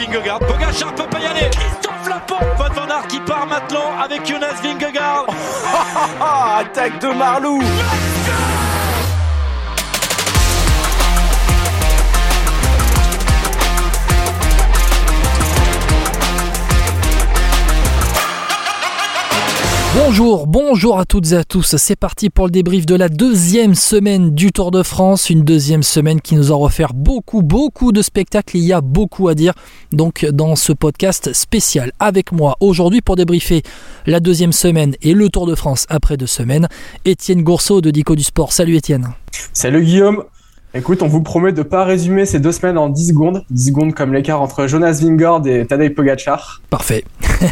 [0.00, 0.38] Vingegaard.
[0.38, 1.50] Pogacar peut pas y aller.
[1.50, 2.44] Christophe Laporte.
[2.56, 5.26] Van Van Aert qui part maintenant avec Jonas Vingegaard.
[6.58, 7.60] Attaque de Marlou.
[19.92, 21.74] Bonjour, bonjour à toutes et à tous.
[21.76, 25.30] C'est parti pour le débrief de la deuxième semaine du Tour de France.
[25.30, 28.56] Une deuxième semaine qui nous a offert beaucoup, beaucoup de spectacles.
[28.56, 29.52] Il y a beaucoup à dire
[29.90, 33.64] donc dans ce podcast spécial avec moi aujourd'hui pour débriefer
[34.06, 36.68] la deuxième semaine et le Tour de France après deux semaines.
[37.04, 38.52] Étienne Gourceau de Dico du Sport.
[38.52, 39.08] Salut Étienne.
[39.52, 40.22] Salut Guillaume.
[40.72, 43.44] Écoute, on vous promet de pas résumer ces deux semaines en 10 secondes.
[43.50, 46.62] 10 secondes comme l'écart entre Jonas Vingard et Tadej Pogacar.
[46.70, 47.02] Parfait.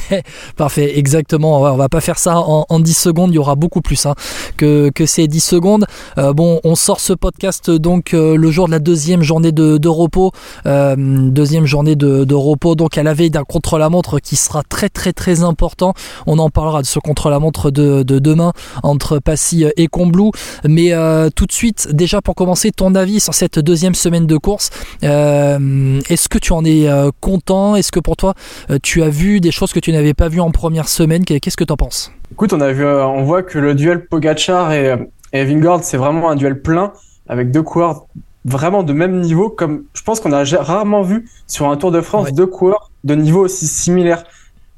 [0.56, 1.60] Parfait, exactement.
[1.60, 4.14] on va pas faire ça en, 10 secondes, il y aura beaucoup plus hein,
[4.56, 5.86] que, que, ces 10 secondes.
[6.16, 9.88] Euh, bon, on sort ce podcast donc euh, le jour de la deuxième journée de,
[9.88, 10.30] repos.
[10.66, 15.12] Euh, deuxième journée de, repos, donc à la veille d'un contre-la-montre qui sera très très
[15.12, 15.92] très important.
[16.28, 18.52] On en parlera de ce contre-la-montre de, demain
[18.84, 20.30] entre Passy et Combloux.
[20.64, 20.92] Mais
[21.34, 24.70] tout de suite, déjà pour commencer, ton avis sur cette deuxième semaine de course.
[25.02, 27.74] Euh, est-ce que tu en es euh, content?
[27.76, 28.34] Est-ce que pour toi,
[28.70, 31.24] euh, tu as vu des choses que tu n'avais pas vues en première semaine?
[31.24, 32.12] Qu'est-ce que tu en penses?
[32.32, 34.94] Écoute, on, a vu, on voit que le duel Pogachar et,
[35.32, 36.92] et c'est vraiment un duel plein
[37.28, 38.06] avec deux coureurs
[38.44, 39.48] vraiment de même niveau.
[39.48, 43.14] Comme je pense qu'on a rarement vu sur un Tour de France deux coureurs de
[43.14, 44.24] niveau aussi similaire.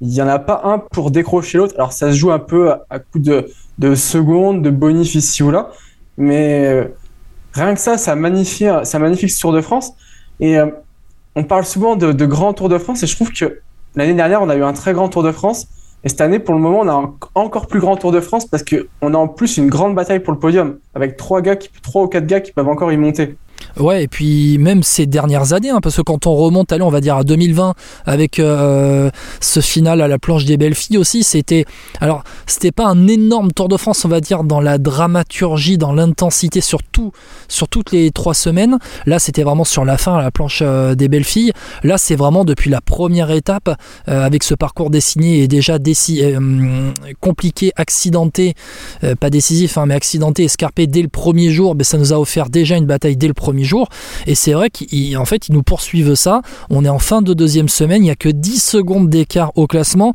[0.01, 1.75] Il n'y en a pas un pour décrocher l'autre.
[1.77, 5.51] Alors ça se joue un peu à, coup de, de secondes, de bonus ici ou
[5.51, 5.71] là.
[6.17, 6.91] Mais
[7.53, 9.93] Rien que ça, ça magnifie, ça magnifie ce Tour de France.
[10.39, 10.67] Et euh,
[11.37, 13.61] on parle souvent de, de grands Tours de France et je trouve que
[13.97, 15.67] l'année dernière, on a eu un très grand Tour de France.
[16.03, 18.63] Et cette année, pour le moment, on a encore plus grand Tour de France parce
[18.65, 22.09] qu'on a en plus une grande bataille pour le podium avec trois gars, trois ou
[22.09, 23.37] quatre gars qui peuvent encore y monter.
[23.79, 27.01] Ouais, et puis même ces dernières années, hein, parce que quand on remonte, on va
[27.01, 27.75] dire à 2020,
[28.07, 31.65] avec euh, ce final à la planche des belles filles aussi, c'était.
[32.01, 35.93] Alors, c'était pas un énorme Tour de France, on va dire, dans la dramaturgie, dans
[35.93, 36.79] l'intensité, sur,
[37.49, 38.79] sur toutes les trois semaines.
[39.07, 41.53] Là, c'était vraiment sur la fin, à la planche euh, des belles filles.
[41.83, 43.69] Là, c'est vraiment depuis la première étape,
[44.09, 45.79] euh, avec ce parcours dessiné et déjà
[47.21, 48.55] compliqué, accidenté,
[49.19, 52.49] pas décisif, hein, mais accidenté, escarpé dès le premier jour, ben, ça nous a offert
[52.49, 53.89] déjà une bataille dès le premier jour.
[54.27, 56.43] Et c'est vrai qu'en fait, ils nous poursuivent ça.
[56.71, 58.03] On est en fin de deuxième semaine.
[58.03, 60.13] Il n'y a que 10 secondes d'écart au classement.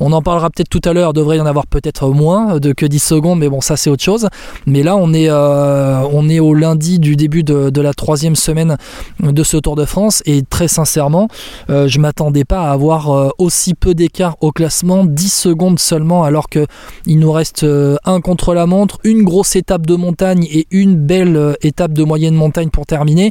[0.00, 1.10] On en parlera peut-être tout à l'heure.
[1.14, 3.38] Il devrait y en avoir peut-être moins de que 10 secondes.
[3.38, 4.28] Mais bon, ça, c'est autre chose.
[4.66, 8.76] Mais là, on est, euh, on est au lundi du début de, la troisième semaine
[9.20, 10.22] de ce Tour de France.
[10.26, 11.28] Et très sincèrement,
[11.70, 15.04] euh, je m'attendais pas à avoir euh, aussi peu d'écart au classement.
[15.04, 17.64] 10 secondes seulement, alors qu'il nous reste
[18.04, 22.34] un contre la montre, une grosse étape de montagne et une belle étape de moyenne
[22.34, 23.30] montagne pour terminer.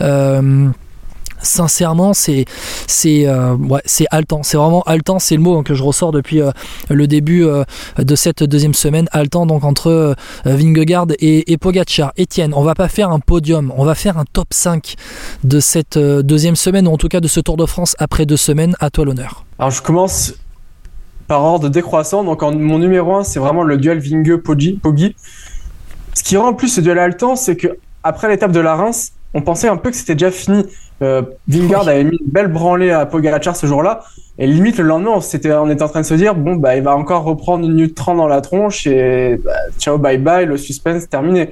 [0.00, 0.68] Euh,
[1.40, 2.46] sincèrement c'est
[2.86, 4.42] c'est euh, c'est haletant.
[4.42, 6.50] C'est vraiment haletant c'est le mot que je ressors depuis euh,
[6.88, 7.44] le début
[7.98, 9.08] de cette deuxième semaine.
[9.12, 10.14] Haletant donc entre
[10.44, 12.12] Vingegaard et, et Pogacar.
[12.18, 13.72] Etienne on va pas faire un podium.
[13.76, 14.94] On va faire un top 5
[15.42, 18.36] de cette deuxième semaine ou en tout cas de ce Tour de France après deux
[18.36, 18.76] semaines.
[18.80, 19.44] À toi l'honneur.
[19.58, 20.34] Alors je commence
[21.28, 22.24] par ordre décroissant.
[22.24, 24.80] Donc en, mon numéro 1 c'est vraiment le duel Vinge-Poggi
[26.18, 29.12] ce qui rend en plus ce duel haletant c'est que après l'étape de la Reims,
[29.34, 30.64] on pensait un peu que c'était déjà fini.
[31.02, 34.00] Euh, Vingard avait mis une belle branlée à Pogacar ce jour-là.
[34.38, 36.76] Et limite, le lendemain, on était, on était en train de se dire, bon, bah,
[36.76, 40.46] il va encore reprendre une minute 30 dans la tronche et bah, ciao, bye bye,
[40.46, 41.50] le suspense terminé.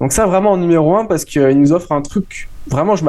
[0.00, 3.04] Donc ça, vraiment en numéro 1, parce qu'il nous offre un truc, vraiment, je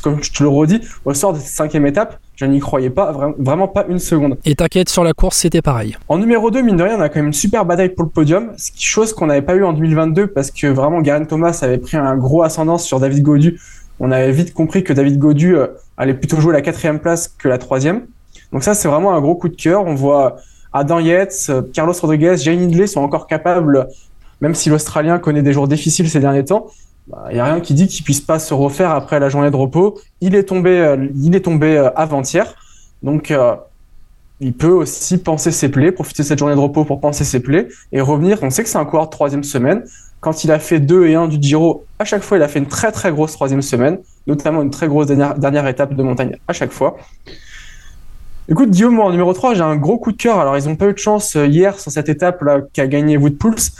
[0.00, 3.12] comme je te le redis, au sort de cette cinquième étape, je n'y croyais pas,
[3.38, 4.36] vraiment pas une seconde.
[4.44, 5.96] Et t'inquiète, sur la course, c'était pareil.
[6.08, 8.10] En numéro 2, mine de rien, on a quand même une super bataille pour le
[8.10, 11.96] podium, chose qu'on n'avait pas eu en 2022, parce que vraiment, Garen Thomas avait pris
[11.96, 13.60] un gros ascendance sur David Godu.
[14.00, 17.48] On avait vite compris que David Godu euh, allait plutôt jouer la quatrième place que
[17.48, 18.06] la troisième.
[18.52, 19.84] Donc ça, c'est vraiment un gros coup de cœur.
[19.86, 20.36] On voit
[20.72, 23.86] Adam Yates, euh, Carlos Rodriguez, Jane Hindley sont encore capables
[24.40, 26.66] même si l'Australien connaît des jours difficiles ces derniers temps,
[27.06, 29.50] il bah, n'y a rien qui dit qu'il puisse pas se refaire après la journée
[29.50, 29.98] de repos.
[30.20, 32.54] Il est tombé, euh, il est tombé euh, avant-hier,
[33.02, 33.56] donc euh,
[34.40, 37.40] il peut aussi penser ses plaies, profiter de cette journée de repos pour penser ses
[37.40, 38.38] plaies et revenir.
[38.42, 39.84] On sait que c'est un coureur de troisième semaine.
[40.20, 42.58] Quand il a fait 2 et 1 du Giro, à chaque fois, il a fait
[42.58, 46.38] une très très grosse troisième semaine, notamment une très grosse dernière, dernière étape de montagne
[46.48, 46.96] à chaque fois.
[48.48, 50.38] Écoute, Guillaume, moi, en numéro 3, j'ai un gros coup de cœur.
[50.38, 53.72] Alors, ils ont pas eu de chance hier sur cette étape-là qu'a gagné Woodpulse.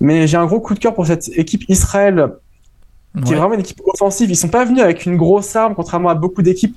[0.00, 2.30] Mais j'ai un gros coup de cœur pour cette équipe Israël,
[3.24, 4.30] qui est vraiment une équipe offensive.
[4.30, 6.76] Ils sont pas venus avec une grosse arme, contrairement à beaucoup d'équipes.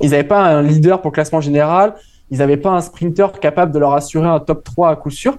[0.00, 1.94] Ils n'avaient pas un leader pour le classement général.
[2.30, 5.38] Ils n'avaient pas un sprinter capable de leur assurer un top 3 à coup sûr.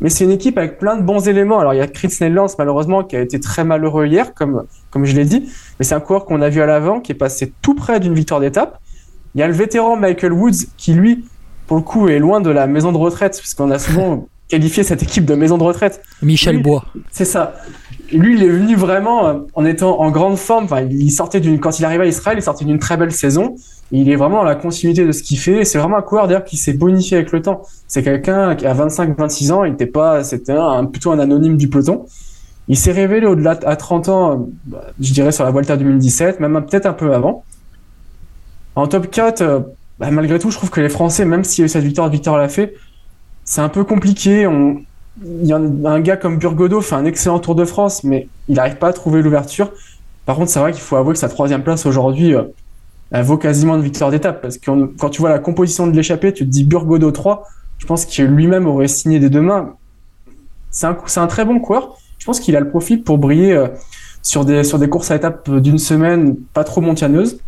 [0.00, 1.58] Mais c'est une équipe avec plein de bons éléments.
[1.58, 5.04] Alors, il y a Chris Nellans, malheureusement, qui a été très malheureux hier, comme, comme
[5.04, 5.48] je l'ai dit.
[5.78, 8.14] Mais c'est un coureur qu'on a vu à l'avant, qui est passé tout près d'une
[8.14, 8.80] victoire d'étape.
[9.34, 11.24] Il y a le vétéran Michael Woods qui, lui,
[11.66, 15.02] pour le coup, est loin de la maison de retraite, puisqu'on a souvent qualifié cette
[15.02, 16.02] équipe de maison de retraite.
[16.22, 16.84] Michel Bois.
[17.10, 17.54] C'est ça.
[18.12, 20.64] Lui, il est venu vraiment euh, en étant en grande forme.
[20.64, 23.56] Enfin, il sortait d'une, quand il arrivait à Israël, il sortait d'une très belle saison.
[23.90, 25.64] il est vraiment dans la continuité de ce qu'il fait.
[25.64, 27.62] C'est vraiment un coureur d'ailleurs qui s'est bonifié avec le temps.
[27.88, 29.64] C'est quelqu'un qui a 25-26 ans.
[29.64, 32.06] Il était pas, c'était un, plutôt un anonyme du peloton.
[32.68, 36.64] Il s'est révélé au-delà à 30 ans, euh, je dirais sur la Volta 2017, même
[36.64, 37.44] peut-être un peu avant.
[38.74, 39.60] En top 4, euh,
[39.98, 42.08] bah, malgré tout, je trouve que les Français, même s'il y a eu cette victoire,
[42.08, 42.74] Victor l'a fait,
[43.44, 44.46] c'est un peu compliqué.
[45.24, 48.56] Il y a un, gars comme Burgodo fait un excellent Tour de France, mais il
[48.56, 49.72] n'arrive pas à trouver l'ouverture.
[50.26, 52.42] Par contre, c'est vrai qu'il faut avouer que sa troisième place aujourd'hui, euh,
[53.22, 54.42] vaut quasiment une victoire d'étape.
[54.42, 57.44] Parce que quand tu vois la composition de l'échappée, tu te dis Burgodo 3,
[57.78, 59.74] je pense qu'il lui-même aurait signé des deux mains.
[60.70, 61.96] C'est un, très bon coureur.
[62.18, 63.68] Je pense qu'il a le profil pour briller euh,
[64.22, 67.38] sur, des, sur des courses à étapes d'une semaine pas trop montagneuses.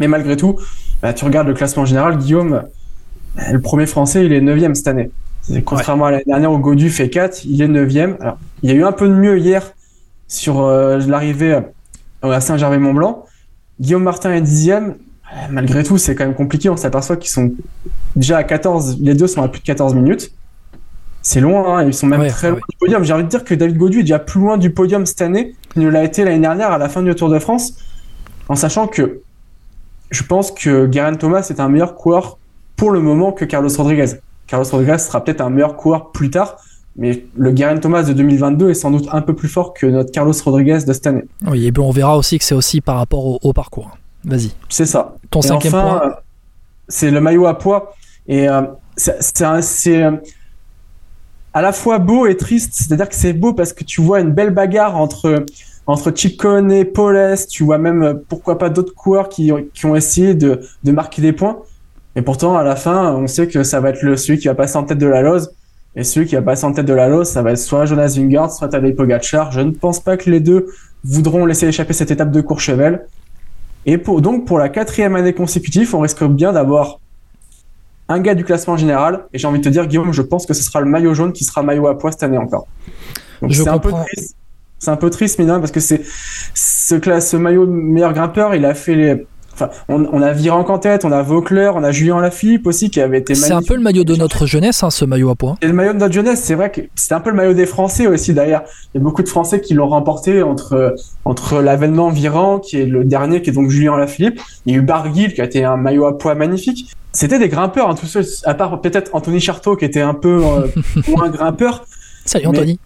[0.00, 0.56] Mais malgré tout,
[1.02, 2.62] bah, tu regardes le classement général, Guillaume,
[3.36, 5.10] bah, le premier français, il est 9 cette année.
[5.64, 8.16] Contrairement à l'année dernière où Godu fait 4, il est 9ème.
[8.20, 9.72] Alors, il y a eu un peu de mieux hier
[10.26, 11.60] sur euh, l'arrivée
[12.22, 13.26] à Saint-Gervais-Mont-Blanc.
[13.80, 14.94] Guillaume Martin est 10ème.
[15.32, 16.70] Euh, malgré tout, c'est quand même compliqué.
[16.70, 17.52] On s'aperçoit qu'ils sont
[18.16, 20.32] déjà à 14, les deux sont à plus de 14 minutes.
[21.22, 21.84] C'est loin, hein.
[21.84, 23.02] ils sont même très loin du podium.
[23.02, 25.54] J'ai envie de dire que David Godu est déjà plus loin du podium cette année
[25.72, 27.74] qu'il ne l'a été l'année dernière à la fin du Tour de France,
[28.48, 29.20] en sachant que
[30.10, 32.38] je pense que Geraint Thomas est un meilleur coureur
[32.76, 34.18] pour le moment que Carlos Rodriguez.
[34.46, 36.56] Carlos Rodriguez sera peut-être un meilleur coureur plus tard,
[36.96, 40.12] mais le Geraint Thomas de 2022 est sans doute un peu plus fort que notre
[40.12, 41.24] Carlos Rodriguez de cette année.
[41.46, 43.96] Oui, et on verra aussi que c'est aussi par rapport au, parcours.
[44.24, 44.52] Vas-y.
[44.68, 45.16] C'est ça.
[45.30, 46.02] Ton cinquième point.
[46.04, 46.10] Euh,
[46.88, 47.94] c'est le maillot à poids.
[48.26, 48.62] Et euh,
[48.96, 50.12] c'est euh,
[51.52, 52.74] à la fois beau et triste.
[52.74, 55.44] C'est-à-dire que c'est beau parce que tu vois une belle bagarre entre
[55.86, 57.36] entre Chicone et Paules.
[57.50, 61.32] Tu vois même pourquoi pas d'autres coureurs qui, qui ont essayé de, de marquer des
[61.32, 61.58] points.
[62.16, 64.54] Et pourtant, à la fin, on sait que ça va être le, celui qui va
[64.54, 65.50] passer en tête de la lose.
[65.96, 68.14] Et celui qui va passer en tête de la lose, ça va être soit Jonas
[68.16, 69.52] Vingard, soit Tadej Pogacar.
[69.52, 70.66] Je ne pense pas que les deux
[71.04, 73.06] voudront laisser échapper cette étape de Courchevel.
[73.86, 76.98] Et pour, donc, pour la quatrième année consécutive, on risque bien d'avoir
[78.08, 79.24] un gars du classement général.
[79.32, 81.32] Et j'ai envie de te dire, Guillaume, je pense que ce sera le maillot jaune
[81.32, 82.66] qui sera maillot à poids cette année encore.
[83.42, 84.36] Donc c'est un peu triste.
[84.78, 86.02] C'est un peu triste, mais non, parce que c'est
[86.54, 91.04] ce, ce maillot meilleur grimpeur, il a fait les, Enfin, on, a Virenque en tête,
[91.04, 93.80] on a Vauclair, on a Julien Lafilippe aussi qui avait été C'est un peu le
[93.80, 95.56] maillot de notre jeunesse, hein, ce maillot à poids.
[95.62, 97.66] Et le maillot de notre jeunesse, c'est vrai que c'est un peu le maillot des
[97.66, 98.64] Français aussi d'ailleurs.
[98.92, 102.86] Il y a beaucoup de Français qui l'ont remporté entre entre l'avènement Viran, qui est
[102.86, 104.40] le dernier, qui est donc Julien Lafilippe.
[104.66, 106.92] Il y a eu Barguil qui a été un maillot à poids magnifique.
[107.12, 110.44] C'était des grimpeurs, hein, tous ceux, à part peut-être Anthony Charteau qui était un peu
[110.44, 110.66] euh,
[111.08, 111.84] moins grimpeur.
[112.24, 112.80] Salut Anthony.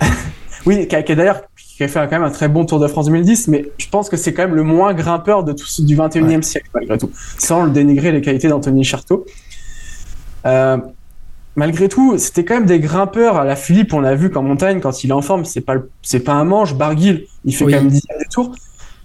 [0.66, 1.42] oui, qui a, qui d'ailleurs
[1.76, 4.08] qui a fait quand même un très bon Tour de France 2010, mais je pense
[4.08, 7.64] que c'est quand même le moins grimpeur de tout, du 21e siècle, malgré tout, sans
[7.64, 9.26] le dénigrer les qualités d'Anthony Charteau.
[10.46, 10.76] Euh,
[11.56, 14.80] malgré tout, c'était quand même des grimpeurs à la Philippe, on l'a vu qu'en montagne,
[14.80, 17.70] quand il est en forme, c'est pas, c'est pas un manche, Barguil, il fait quand
[17.72, 18.54] même 10 des tours,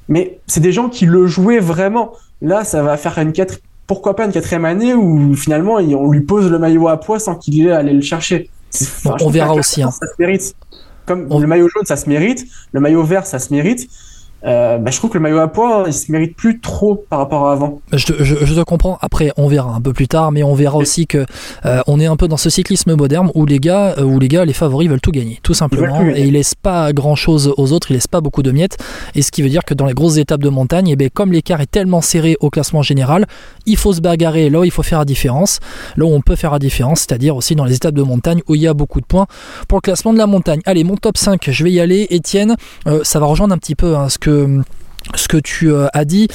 [0.08, 2.14] mais c'est des gens qui le jouaient vraiment.
[2.42, 6.22] Là, ça va faire une quatre, pourquoi pas une quatrième année où finalement on lui
[6.22, 8.50] pose le maillot à poids sans qu'il ait à aller le chercher.
[9.22, 9.82] on verra aussi.
[9.82, 9.90] Hein.
[9.90, 10.56] Ça mérite.
[11.10, 13.90] Comme le maillot jaune, ça se mérite, le maillot vert, ça se mérite.
[14.46, 17.20] Euh, bah, je trouve que le maillot à poids, il se mérite plus trop par
[17.20, 17.82] rapport à avant.
[17.92, 18.98] Je te, je, te, comprends.
[19.02, 21.26] Après, on verra un peu plus tard, mais on verra aussi que
[21.66, 24.30] euh, on est un peu dans ce cyclisme moderne où les gars, euh, où les
[24.30, 27.72] gars, les favoris veulent tout gagner, tout simplement, et ils laissent pas grand chose aux
[27.74, 28.78] autres, ils laissent pas beaucoup de miettes.
[29.16, 31.10] Et ce qui veut dire que dans les grosses étapes de montagne, et eh ben,
[31.14, 33.28] comme l'écart est tellement serré au classement général,
[33.66, 35.60] il faut se bagarrer là où il faut faire la différence,
[35.98, 38.56] là où on peut faire la différence, c'est-à-dire aussi dans les étapes de montagne où
[38.56, 39.28] il y a beaucoup de points
[39.68, 40.62] pour le classement de la montagne.
[40.66, 42.08] Allez, mon top 5, je vais y aller.
[42.10, 42.56] Étienne,
[43.04, 44.29] ça va rejoindre un petit peu hein, ce que
[45.16, 46.28] ce que tu euh, as dit,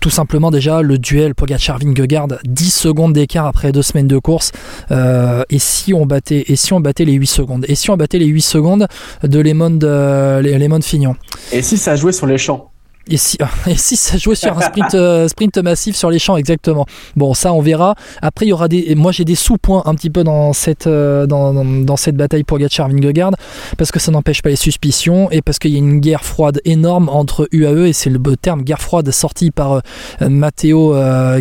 [0.00, 4.52] tout simplement déjà le duel Pogacar-Vingegaard 10 secondes d'écart après deux semaines de course.
[4.90, 7.64] Euh, et si on battait et si on battait les 8 secondes?
[7.68, 8.86] Et si on battait les 8 secondes
[9.22, 11.16] de Lemon euh, Fignon?
[11.52, 12.73] Et si ça jouait sur les champs?
[13.08, 16.36] Et si, et si ça jouait sur un sprint, euh, sprint massif sur les champs,
[16.36, 16.86] exactement.
[17.16, 17.94] Bon, ça, on verra.
[18.22, 18.94] Après, il y aura des.
[18.94, 22.58] Moi, j'ai des sous-points un petit peu dans cette, euh, dans, dans, cette bataille pour
[22.58, 23.32] Gatchar-Vingegaard,
[23.78, 26.60] parce que ça n'empêche pas les suspicions et parce qu'il y a une guerre froide
[26.64, 30.94] énorme entre UAE, et c'est le terme guerre froide sorti par euh, Matteo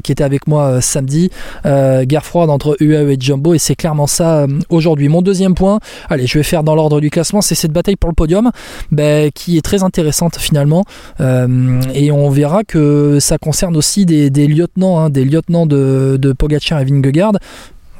[0.04, 1.30] qui était avec moi samedi.
[1.64, 5.10] guerre froide entre UAE et Jumbo, et c'est clairement ça aujourd'hui.
[5.10, 5.80] Mon deuxième point,
[6.10, 8.52] allez, je vais faire dans l'ordre du classement, c'est cette bataille pour le podium,
[8.92, 10.86] ben, qui est très intéressante finalement.
[11.20, 11.48] Euh,
[11.94, 16.80] et on verra que ça concerne aussi des, lieutenants, hein, des lieutenants de, de Pogacar
[16.82, 17.34] et Vingegaard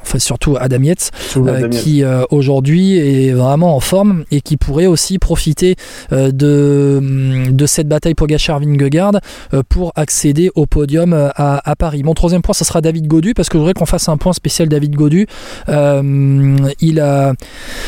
[0.04, 4.86] enfin surtout Adam Yates, euh, qui euh, aujourd'hui est vraiment en forme et qui pourrait
[4.86, 5.76] aussi profiter
[6.12, 9.20] euh, de, de cette bataille Pogacar-Vingegaard
[9.52, 12.02] euh, pour accéder au podium à, à Paris.
[12.02, 14.32] Mon troisième point, ce sera David Godu parce que je voudrais qu'on fasse un point
[14.32, 15.26] spécial David Godu.
[15.68, 17.32] Il a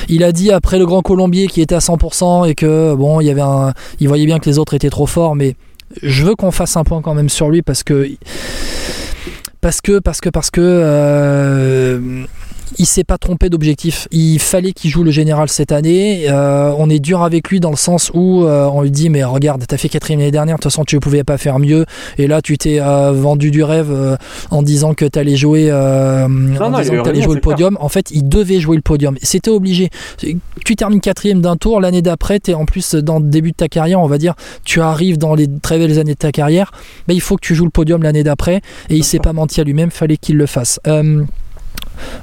[0.09, 3.27] il a dit après le Grand Colombier qui était à 100% et que bon, il
[3.27, 5.55] y avait un, il voyait bien que les autres étaient trop forts, mais
[6.03, 8.09] je veux qu'on fasse un point quand même sur lui parce que
[9.67, 12.25] parce que parce que parce que euh,
[12.79, 14.09] il s'est pas trompé d'objectif.
[14.11, 16.27] Il fallait qu'il joue le général cette année.
[16.29, 19.25] Euh, on est dur avec lui dans le sens où euh, on lui dit mais
[19.25, 21.87] regarde, t'as fait quatrième l'année dernière, de toute façon tu ne pouvais pas faire mieux.
[22.19, 23.95] Et là tu t'es euh, vendu du rêve
[24.51, 27.55] en disant que t'allais jouer, en non, disant que t'allais jouer le clair.
[27.55, 27.79] podium.
[27.81, 29.17] En fait, il devait jouer le podium.
[29.23, 29.91] C'était obligé.
[30.65, 33.69] Tu termines quatrième d'un tour, l'année d'après, t'es en plus dans le début de ta
[33.69, 36.73] carrière, on va dire, tu arrives dans les très belles années de ta carrière.
[37.07, 38.61] Ben, il faut que tu joues le podium l'année d'après.
[38.91, 40.81] Et il s'est pas menti à lui-même, fallait qu'il le fasse.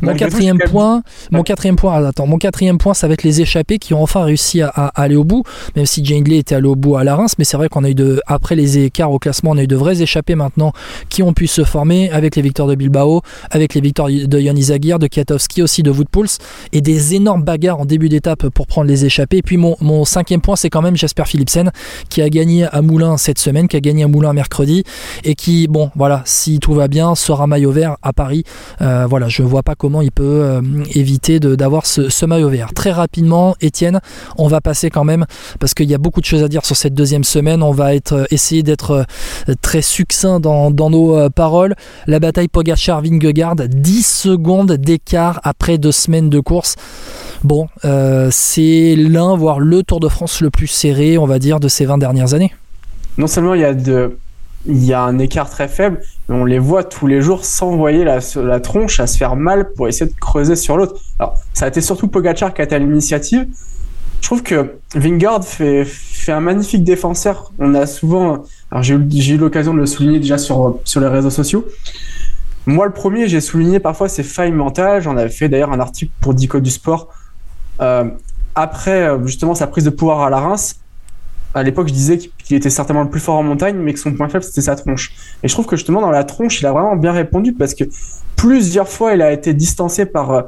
[0.01, 3.77] Mon quatrième point, mon quatrième point, attends, mon quatrième point, ça va être les échappés
[3.80, 5.44] qui ont enfin réussi à, à aller au bout,
[5.75, 7.84] même si Jane Lee était allé au bout à la Reims, mais c'est vrai qu'on
[7.84, 10.74] a eu de, après les écarts au classement, on a eu de vrais échappés maintenant
[11.10, 14.58] qui ont pu se former avec les victoires de Bilbao, avec les victoires de Yann
[14.58, 16.38] Izagir, de Kiatowski aussi, de Woodpulse,
[16.72, 19.38] et des énormes bagarres en début d'étape pour prendre les échappés.
[19.38, 21.72] Et puis mon, mon cinquième point, c'est quand même Jasper Philipsen
[22.10, 24.84] qui a gagné à Moulins cette semaine, qui a gagné à Moulins mercredi,
[25.24, 28.44] et qui, bon, voilà, si tout va bien, sera maillot vert à Paris.
[28.82, 30.62] Euh, voilà, je vois pas comment il peut euh,
[30.93, 32.74] éviter d'avoir ce, ce maillot vert.
[32.74, 34.00] Très rapidement, Étienne,
[34.38, 35.25] on va passer quand même,
[35.60, 37.63] parce qu'il y a beaucoup de choses à dire sur cette deuxième semaine.
[37.63, 39.05] On va être, euh, essayer d'être
[39.48, 41.75] euh, très succinct dans, nos paroles.
[42.08, 46.75] La bataille Pogacar-Vingegaard, 10 secondes d'écart après deux semaines de course.
[47.43, 47.67] Bon,
[48.32, 51.86] c'est l'un, voire le Tour de France le plus serré, on va dire, de ces
[51.86, 52.53] 20 dernières années.
[53.17, 54.17] non seulement il y a de
[54.65, 58.03] il y a un écart très faible, mais on les voit tous les jours s'envoyer
[58.03, 60.96] la, la tronche à se faire mal pour essayer de creuser sur l'autre.
[61.20, 63.48] Alors, ça a été surtout Pogacar qui a été à l'initiative.
[64.22, 67.51] Je trouve que Vingard fait, fait un magnifique défenseur.
[67.60, 71.01] On a souvent, alors j'ai eu, j'ai eu l'occasion de le souligner déjà sur, sur
[71.01, 71.65] les réseaux sociaux.
[72.65, 75.01] Moi, le premier, j'ai souligné parfois ses failles mentales.
[75.01, 77.10] J'en avais fait d'ailleurs un article pour Dico du Sport.
[77.82, 78.05] Euh,
[78.55, 80.79] après, euh, justement, sa prise de pouvoir à la Reims,
[81.53, 84.13] à l'époque, je disais qu'il était certainement le plus fort en montagne, mais que son
[84.13, 85.13] point faible, c'était sa tronche.
[85.43, 87.83] Et je trouve que justement, dans la tronche, il a vraiment bien répondu parce que
[88.36, 90.41] plusieurs fois, il a été distancé par, euh,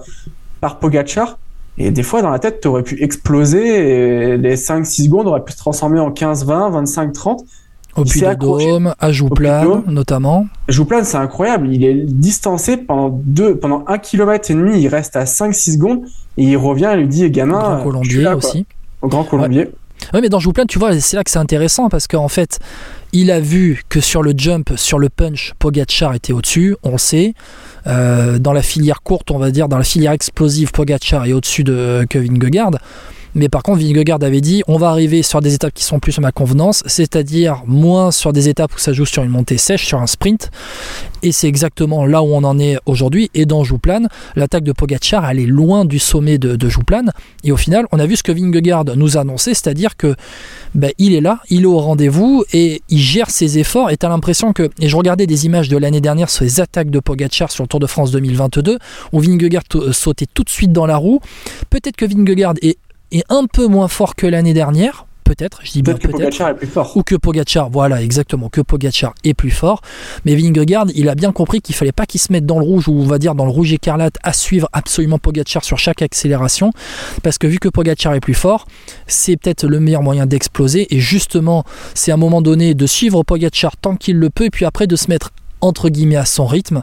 [0.62, 1.38] par Pogachar.
[1.78, 5.44] Et des fois, dans la tête, tu aurais pu exploser et les 5-6 secondes auraient
[5.44, 7.46] pu se transformer en 15, 20, 25, 30.
[7.98, 8.34] Au Puy de.
[8.34, 10.48] Dôme, à Jouplane, notamment.
[10.68, 11.74] Jouplane, c'est incroyable.
[11.74, 14.82] Il est distancé pendant deux, pendant un kilomètre et demi.
[14.82, 16.02] Il reste à 5-6 secondes
[16.38, 18.66] et il revient et lui dit, gamin, Grand Colombier là, aussi.
[19.02, 19.70] Au Grand Colombier.
[20.14, 22.60] Oui, mais dans Jouplane, tu vois, c'est là que c'est intéressant parce qu'en fait,
[23.12, 26.98] il a vu que sur le jump, sur le punch, Pogachar était au-dessus, on le
[26.98, 27.34] sait.
[27.88, 31.64] Euh, dans la filière courte, on va dire, dans la filière explosive, Pogachar est au-dessus
[31.64, 32.72] de que Vingegaard.
[33.36, 36.18] Mais par contre, Vingegaard avait dit on va arriver sur des étapes qui sont plus
[36.18, 39.86] à ma convenance, c'est-à-dire moins sur des étapes où ça joue sur une montée sèche,
[39.86, 40.50] sur un sprint.
[41.22, 43.30] Et c'est exactement là où on en est aujourd'hui.
[43.34, 47.12] Et dans Jouplane, l'attaque de Pogachar, elle est loin du sommet de, de Jouplane.
[47.44, 50.16] Et au final, on a vu ce que Vingegaard nous a annoncé, c'est-à-dire que
[50.74, 53.90] ben, il est là, il est au rendez-vous et il gère ses efforts.
[53.90, 56.62] Et tu as l'impression que, et je regardais des images de l'année dernière sur les
[56.62, 58.78] attaques de Pogachar sur le Tour de France 2022,
[59.12, 61.20] où Vingegaard euh, sautait tout de suite dans la roue.
[61.70, 62.78] Peut-être que Vingegaard est,
[63.12, 65.06] est un peu moins fort que l'année dernière.
[65.24, 66.96] Peut-être, je dis bien Peut-être que peut-être Pogacar est plus fort.
[66.96, 69.82] ou que Pogachar, voilà exactement, que Pogachar est plus fort.
[70.24, 72.88] Mais Vingegaard, il a bien compris qu'il fallait pas qu'il se mette dans le rouge
[72.88, 76.70] ou on va dire dans le rouge écarlate à suivre absolument Pogachar sur chaque accélération,
[77.24, 78.68] parce que vu que Pogachar est plus fort,
[79.08, 80.94] c'est peut-être le meilleur moyen d'exploser.
[80.96, 81.64] Et justement,
[81.96, 84.86] c'est à un moment donné de suivre Pogachar tant qu'il le peut, et puis après
[84.86, 85.32] de se mettre
[85.66, 86.82] entre guillemets à son rythme.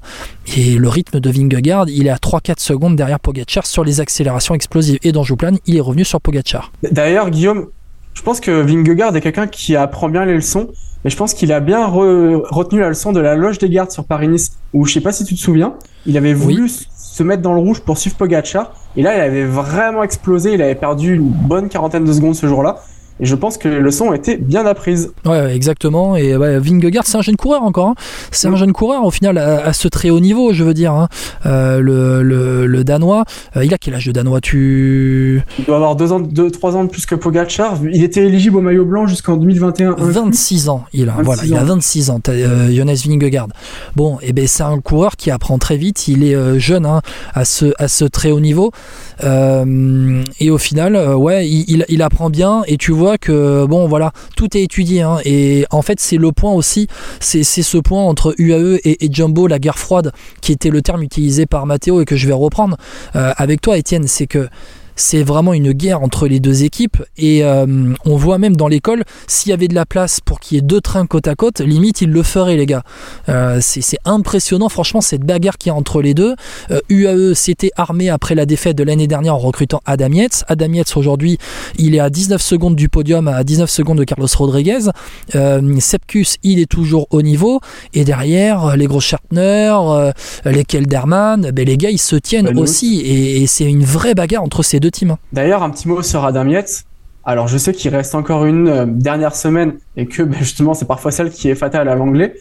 [0.57, 4.55] Et le rythme de Vingegaard, il est à 3-4 secondes derrière Pogachar sur les accélérations
[4.55, 4.99] explosives.
[5.03, 6.73] Et dans Jouplan, il est revenu sur Pogachar.
[6.91, 7.69] D'ailleurs, Guillaume,
[8.15, 10.69] je pense que Vingegaard est quelqu'un qui apprend bien les leçons,
[11.05, 13.91] mais je pense qu'il a bien re- retenu la leçon de la loge des gardes
[13.91, 15.75] sur Paris-Nice, où je sais pas si tu te souviens,
[16.07, 19.45] il avait voulu se mettre dans le rouge pour suivre Pogacar, et là il avait
[19.45, 22.83] vraiment explosé, il avait perdu une bonne quarantaine de secondes ce jour-là,
[23.21, 25.13] et je pense que les leçons ont été bien apprises.
[25.25, 26.17] Ouais, exactement.
[26.17, 27.89] Et Vingegaard, c'est un jeune coureur encore.
[27.89, 27.95] hein.
[28.31, 30.93] C'est un jeune coureur au final à, à ce très haut niveau, je veux dire.
[30.93, 31.09] hein.
[31.47, 33.25] Euh, le, le, le danois,
[33.57, 34.41] euh, il a quel âge de danois?
[34.41, 38.25] Tu Il doit avoir deux ans, deux, trois ans de plus que Pogacar, il était
[38.25, 39.97] éligible au maillot blanc jusqu'en 2021.
[39.99, 41.13] 26 ans, il a.
[41.13, 41.65] 26 voilà, il a ans.
[41.65, 42.21] 26 ans.
[42.29, 43.49] euh, Jonas Vingegaard.
[43.97, 46.09] Bon, et ben c'est un coureur qui apprend très vite.
[46.09, 47.03] Il est euh, jeune hein,
[47.35, 48.73] à ce à ce très haut niveau.
[50.41, 52.63] Et au final, ouais, il, il, il apprend bien.
[52.67, 56.33] Et tu vois que bon voilà, tout est étudié hein, et en fait c'est le
[56.33, 56.89] point aussi,
[57.21, 61.47] c'est ce point entre UAE et, Jumbo, la guerre froide, qui était le terme utilisé
[61.47, 62.77] par Matteo et que je vais reprendre
[63.17, 64.49] euh, avec toi, Étienne, c'est que
[64.97, 69.05] c'est vraiment une guerre entre les deux équipes et euh, on voit même dans l'école
[69.27, 71.61] s'il y avait de la place pour qu'il y ait deux trains côte à côte
[71.61, 72.83] limite ils le feraient les gars.
[73.29, 76.35] Euh, c'est impressionnant franchement cette bagarre qui est entre les deux.
[76.89, 80.45] UAE euh, s'était armé après la défaite de l'année dernière en recrutant Adam Yates.
[80.49, 81.39] Adam Yates aujourd'hui
[81.79, 84.91] il est à 19 secondes du podium à 19 secondes de Carlos Rodriguez.
[85.81, 87.61] Sepkus il est toujours au niveau.
[87.95, 89.75] Et derrière les gros Shartner
[90.45, 93.01] les Kelderman ben, les gars ils se tiennent aussi.
[93.01, 95.17] Et, et c'est une vraie bagarre entre ces deux teams.
[95.33, 96.85] D'ailleurs, un petit mot sur Adam Yates.
[97.25, 100.87] Alors, je sais qu'il reste encore une euh, dernière semaine et que ben, justement, c'est
[100.87, 102.35] parfois celle qui est fatale à l'anglais.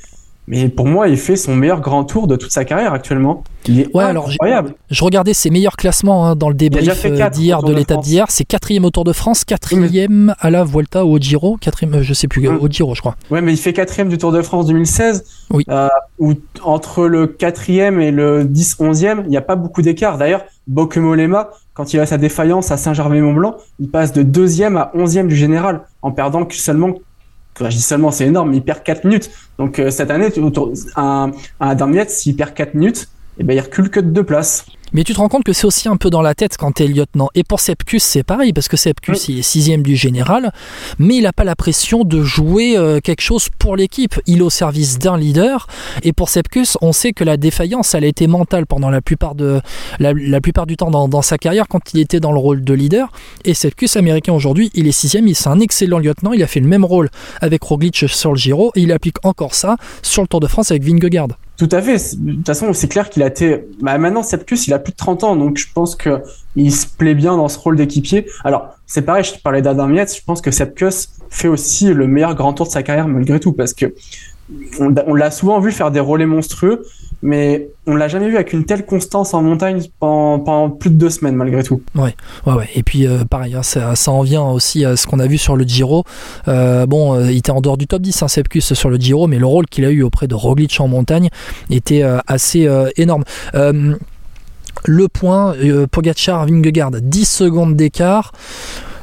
[0.47, 3.43] Mais pour moi, il fait son meilleur grand tour de toute sa carrière actuellement.
[3.67, 4.69] Il est ouais, incroyable.
[4.69, 8.25] Alors, je regardais ses meilleurs classements hein, dans le débrief euh, d'hier, de l'étape d'hier.
[8.29, 12.01] C'est quatrième au Tour de France, quatrième à la Vuelta ou au Giro, quatrième, euh,
[12.01, 13.15] je sais plus, au Giro, je crois.
[13.29, 15.23] Ouais, mais il fait quatrième du Tour de France 2016.
[15.51, 15.63] Oui.
[15.69, 16.33] Euh, où
[16.63, 20.17] entre le quatrième et le 10-11e, il n'y a pas beaucoup d'écart.
[20.17, 25.27] D'ailleurs, Bokemolema, quand il a sa défaillance à Saint-Germain-Mont-Blanc, il passe de deuxième à onzième
[25.27, 26.95] du général, en perdant seulement
[27.59, 29.29] je dis seulement, c'est énorme, il perd 4 minutes.
[29.57, 30.29] Donc euh, cette année,
[30.95, 34.65] un, un Yates, s'il perd 4 minutes, eh ben, il recule que de deux places.
[34.93, 36.83] Mais tu te rends compte que c'est aussi un peu dans la tête quand tu
[36.83, 37.29] es lieutenant.
[37.33, 40.51] Et pour Sepkus, c'est pareil, parce que Sepkus, il est sixième du général,
[40.99, 44.19] mais il n'a pas la pression de jouer euh, quelque chose pour l'équipe.
[44.27, 45.67] Il est au service d'un leader.
[46.03, 49.35] Et pour Sepkus, on sait que la défaillance, elle a été mentale pendant la plupart,
[49.35, 49.61] de,
[49.99, 53.11] la, plupart du temps dans, sa carrière quand il était dans le rôle de leader.
[53.45, 56.33] Et Sepkus, américain aujourd'hui, il est sixième, il c'est un excellent lieutenant.
[56.33, 59.55] Il a fait le même rôle avec Roglic sur le Giro et il applique encore
[59.55, 61.29] ça sur le Tour de France avec Vingegaard.
[61.57, 62.15] Tout à fait.
[62.17, 63.65] De toute façon, c'est clair qu'il a été.
[63.81, 66.21] Bah, maintenant, Sepkus, il a plus de 30 ans, donc je pense que
[66.55, 68.25] il se plaît bien dans ce rôle d'équipier.
[68.43, 69.23] Alors, c'est pareil.
[69.23, 70.15] Je te parlais d'Adam Yates.
[70.15, 73.53] Je pense que Sepkus fait aussi le meilleur grand tour de sa carrière malgré tout,
[73.53, 73.93] parce que
[74.79, 76.83] on, l'a souvent vu faire des relais monstrueux,
[77.21, 81.09] mais on l'a jamais vu avec une telle constance en montagne pendant, plus de deux
[81.09, 81.81] semaines malgré tout.
[81.95, 82.69] Ouais, ouais, ouais.
[82.75, 85.55] Et puis euh, pareil, hein, ça, en vient aussi à ce qu'on a vu sur
[85.55, 86.03] le Giro.
[86.47, 89.27] Euh, bon, euh, il était en dehors du top 10, hein, Sepkus sur le Giro,
[89.27, 91.29] mais le rôle qu'il a eu auprès de Roglic en montagne
[91.69, 93.23] était assez énorme.
[93.53, 95.55] le point,
[95.91, 98.31] Pogacar, Vingegaard, 10 secondes d'écart.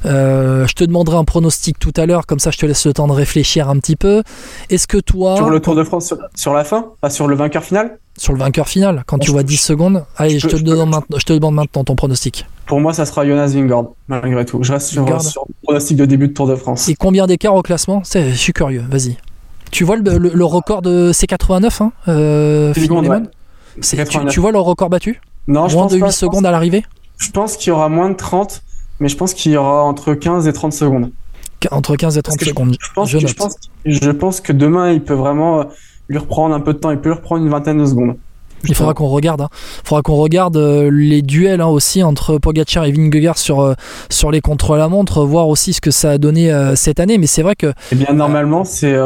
[0.07, 2.93] Euh, je te demanderai un pronostic tout à l'heure, comme ça je te laisse le
[2.93, 4.23] temps de réfléchir un petit peu.
[4.71, 5.37] Est-ce que toi.
[5.37, 6.93] Sur le Tour de France, sur, la fin?
[7.01, 7.99] Pas sur le vainqueur final?
[8.19, 10.05] Sur le vainqueur final, quand tu vois 10 secondes.
[10.17, 12.47] Allez, je, te demande maintenant, je te demande maintenant ton pronostic.
[12.67, 14.63] Pour moi, ça sera Jonas Vingard, malgré tout.
[14.63, 16.89] Je reste sur, le pronostic de début de Tour de France.
[16.89, 18.03] Et combien d'écart au classement?
[18.05, 19.17] Je suis curieux, vas-y.
[19.71, 22.89] Tu vois le, record de C89 hein, euh, tu,
[24.29, 25.21] tu, vois le record battu?
[25.47, 26.85] Non, je Moins de 8 secondes à l'arrivée?
[27.19, 28.63] Je pense qu'il y aura moins de 30
[29.01, 31.13] mais je pense qu'il y aura entre 15 et 30 secondes.
[31.71, 32.77] Entre 15 et 30 secondes.
[32.81, 35.67] Je, pense, je, pense, je, pense, que demain, il peut vraiment
[36.09, 38.17] lui reprendre un peu de temps, il peut lui reprendre une vingtaine de secondes.
[38.65, 39.49] Il faudra qu'on regarde, hein.
[39.85, 43.75] faudra qu'on regarde euh, les duels hein, aussi entre Pogacar et Vingegaard sur euh,
[44.11, 47.19] sur les contre-la-montre, voir aussi ce que ça a donné cette année.
[47.19, 47.73] Mais c'est vrai que.
[47.93, 48.97] Eh bien, normalement, c'est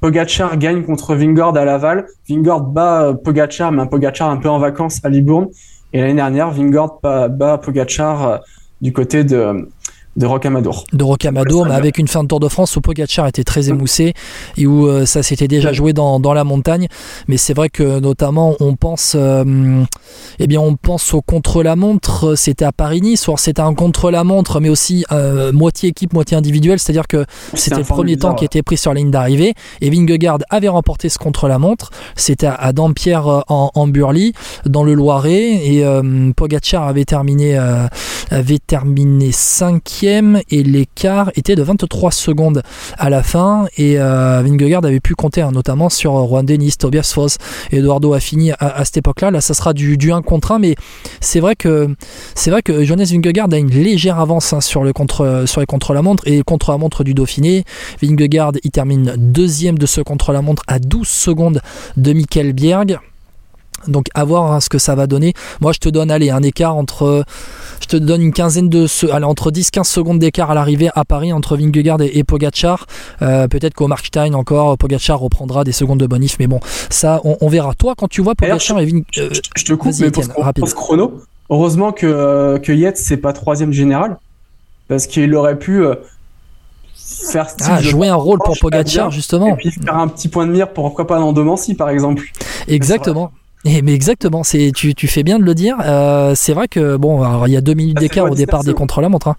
[0.00, 2.06] Pogacar gagne contre Vingegaard à Laval.
[2.30, 5.48] Vingegaard bat Pogacar, mais un Pogacar un peu en vacances à Libourne.
[5.92, 8.40] Et l'année dernière, Vingegaard bat, bat Pogacar
[8.80, 9.68] du côté de,
[10.16, 10.84] de Rocamadour.
[10.92, 14.14] De Rocamadour, mais avec une fin de Tour de France où Pogacar était très émoussé
[14.56, 16.88] et où euh, ça s'était déjà joué dans, dans, la montagne.
[17.28, 19.82] Mais c'est vrai que notamment on pense, euh,
[20.38, 22.34] eh bien on pense au contre-la-montre.
[22.34, 26.78] C'était à Paris-Nice, c'était un contre-la-montre, mais aussi euh, moitié équipe, moitié individuelle.
[26.78, 29.54] C'est-à-dire que c'était le premier temps qui était pris sur la ligne d'arrivée.
[29.82, 31.90] Et Vingegaard avait remporté ce contre-la-montre.
[32.14, 34.32] C'était à, Dampierre en, en Burly,
[34.64, 35.84] dans le Loiret, et
[36.36, 37.56] Pogacar avait terminé,
[38.30, 42.62] avait terminé cinquième et l'écart était de 23 secondes
[42.96, 44.42] à la fin et euh,
[44.82, 47.38] avait pu compter hein, notamment sur Juan Denis, Tobias Foss,
[47.72, 49.30] Eduardo Affini à, à cette époque-là.
[49.30, 50.76] Là, ça sera du, du 1 contre 1, mais
[51.20, 51.88] c'est vrai que
[52.34, 55.66] c'est vrai que Jonas Vingegaard a une légère avance hein, sur, le contre, sur les
[55.66, 57.64] contre-la-montre et contre-la-montre du Dauphiné.
[58.00, 61.60] Vingegaard, il termine deuxième de ce contre-la-montre à 12 secondes
[61.96, 62.98] de Michael Bierg.
[63.88, 65.34] Donc à voir hein, ce que ça va donner.
[65.60, 67.24] Moi je te donne allez un écart entre
[67.80, 71.32] je te donne une quinzaine de allez, entre 10-15 secondes d'écart à l'arrivée à Paris
[71.32, 72.86] entre Vingegaard et, et Pogacar.
[73.22, 76.60] Euh, peut-être qu'au Markstein encore Pogacar reprendra des secondes de bonif mais bon
[76.90, 77.74] ça on, verra.
[77.74, 81.20] Toi quand tu vois Pogacar et Vingegaard euh, je, te coupe mais pour, ce chrono
[81.50, 84.18] heureusement que euh, que Yates c'est pas troisième général
[84.88, 85.84] parce qu'il aurait pu
[86.94, 90.52] faire ah, jouer un rôle pour Pogacar justement et puis faire un petit point de
[90.52, 92.24] mire pourquoi pas dans Domancy par exemple
[92.68, 93.32] exactement
[93.68, 95.76] Et, mais exactement, c'est tu, tu fais bien de le dire.
[95.84, 98.60] Euh, c'est vrai que bon, alors, il y a deux minutes c'est d'écart au départ
[98.60, 98.78] des dispersion.
[98.78, 99.36] contre-la-montre, hein.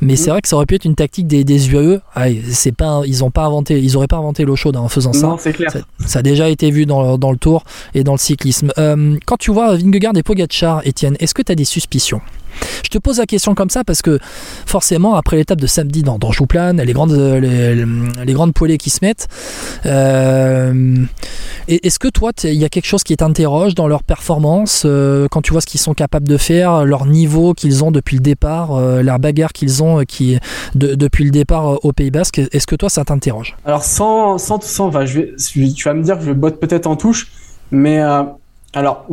[0.00, 0.32] mais c'est Mm.
[0.32, 2.00] vrai que ça aurait pu être une tactique des, des UAE.
[2.14, 5.12] Ah, c'est pas, ils ont pas inventé, ils auraient pas inventé l'eau chaude en faisant
[5.12, 5.26] ça.
[5.26, 5.70] Non, c'est clair.
[5.72, 8.70] Ça, ça a déjà été vu dans, dans le tour et dans le cyclisme.
[8.78, 12.20] Euh, quand tu vois Vingegaard et Pogacar, Étienne, est-ce que tu as des suspicions?
[12.84, 14.18] Je te pose la question comme ça parce que
[14.66, 19.28] forcément après l'étape de samedi dans, dans les grandes, les, grandes poêlées qui se mettent,
[19.86, 20.96] euh,
[21.68, 25.42] est-ce que toi il y a quelque chose qui t'interroge dans leur performance euh, quand
[25.42, 28.74] tu vois ce qu'ils sont capables de faire, leur niveau qu'ils ont depuis le départ,
[28.74, 30.04] euh, la bagarre qu'ils ont euh,
[30.74, 33.56] depuis le départ au Pays Basque, est-ce que toi ça t'interroge?
[33.64, 34.58] Alors sans, sans
[35.06, 37.28] je- tu vas me dire que je botte peut-être en touche,
[37.70, 38.00] mais
[38.72, 39.06] alors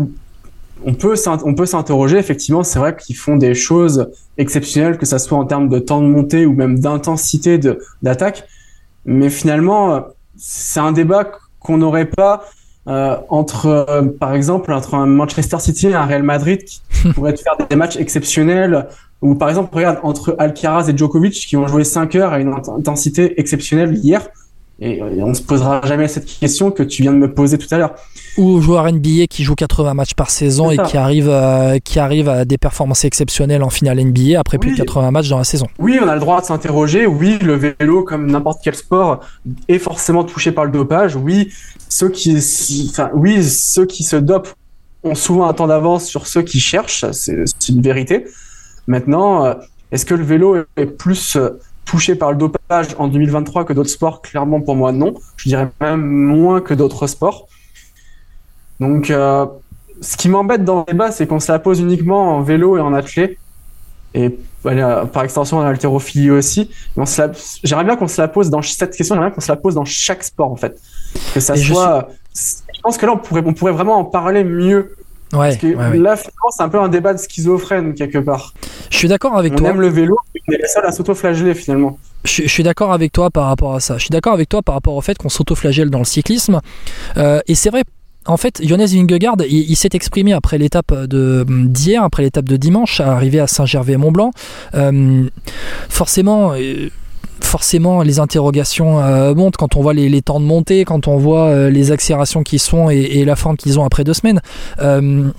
[0.85, 2.17] on peut on peut s'interroger.
[2.17, 6.01] Effectivement, c'est vrai qu'ils font des choses exceptionnelles, que ça soit en termes de temps
[6.01, 8.45] de montée ou même d'intensité de d'attaque.
[9.05, 10.05] Mais finalement,
[10.37, 12.45] c'est un débat qu'on n'aurait pas
[12.87, 16.81] euh, entre, euh, par exemple, entre un Manchester City et un Real Madrid qui
[17.13, 18.87] pourraient faire des matchs exceptionnels.
[19.21, 22.51] Ou par exemple, regarde, entre Alcaraz et Djokovic qui ont joué 5 heures à une
[22.51, 24.27] int- intensité exceptionnelle hier.
[24.79, 27.67] Et euh, on se posera jamais cette question que tu viens de me poser tout
[27.71, 27.95] à l'heure.
[28.37, 32.27] ou joueur NBA qui joue 80 matchs par saison et qui arrive, euh, qui arrive
[32.27, 35.67] à des performances exceptionnelles en finale NBA après plus de 80 matchs dans la saison.
[35.77, 37.05] Oui, on a le droit de s'interroger.
[37.05, 39.19] Oui, le vélo, comme n'importe quel sport,
[39.67, 41.15] est forcément touché par le dopage.
[41.15, 41.53] Oui,
[41.87, 42.35] ceux qui,
[42.89, 44.55] enfin, oui, ceux qui se dopent
[45.03, 47.05] ont souvent un temps d'avance sur ceux qui cherchent.
[47.11, 48.25] C'est c'est une vérité.
[48.87, 49.53] Maintenant, euh,
[49.91, 53.89] est-ce que le vélo est plus euh, touché par le dopage en 2023 que d'autres
[53.89, 55.13] sports Clairement, pour moi, non.
[55.37, 57.47] Je dirais même moins que d'autres sports.
[58.79, 59.45] Donc, euh,
[60.01, 62.81] ce qui m'embête dans le débat, c'est qu'on se la pose uniquement en vélo et
[62.81, 63.37] en athlé.
[64.15, 66.69] Et voilà, par extension, en haltérophilie aussi.
[66.95, 67.31] La-
[67.63, 69.75] J'aimerais bien qu'on se la pose dans cette question, j'aimerais bien qu'on se la pose
[69.75, 70.79] dans chaque sport, en fait.
[71.33, 72.09] Que ça Et je soit.
[72.35, 74.95] Je pense que là, on pourrait, on pourrait vraiment en parler mieux.
[75.33, 75.97] Ouais, Parce que ouais, ouais.
[75.97, 78.53] là, finalement, c'est un peu un débat de schizophrène, quelque part.
[78.91, 79.69] Je suis d'accord avec on toi.
[79.69, 80.15] aime le vélo,
[80.47, 81.97] on est les seuls à s'auto-flageller, finalement.
[82.23, 83.95] Je, je suis d'accord avec toi par rapport à ça.
[83.97, 86.61] Je suis d'accord avec toi par rapport au fait qu'on s'autoflagelle dans le cyclisme.
[87.17, 87.83] Euh, et c'est vrai,
[88.25, 92.55] en fait, Jonas Vingegaard, il, il s'est exprimé après l'étape de d'hier, après l'étape de
[92.55, 94.31] dimanche, arrivé à Saint-Gervais-Mont-Blanc.
[94.75, 95.23] Euh,
[95.89, 96.53] forcément.
[96.53, 96.89] euh,
[97.53, 101.49] Forcément, les interrogations euh, montent quand on voit les, temps de montée, quand on voit
[101.49, 104.41] euh, les accélérations qui sont et, et la forme qu'ils ont après deux semaines.
[104.79, 105.29] Euh,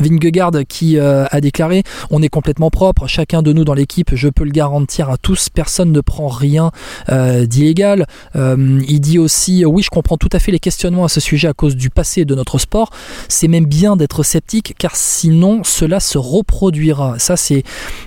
[0.00, 4.28] Vingegaard qui euh, a déclaré on est complètement propre, chacun de nous dans l'équipe, je
[4.28, 6.70] peux le garantir à tous, personne ne prend rien
[7.10, 8.06] euh, d'illégal.
[8.36, 11.48] Euh, il dit aussi oui, je comprends tout à fait les questionnements à ce sujet
[11.48, 12.90] à cause du passé de notre sport.
[13.28, 17.18] C'est même bien d'être sceptique car sinon cela se reproduira.
[17.18, 17.62] Ça c'est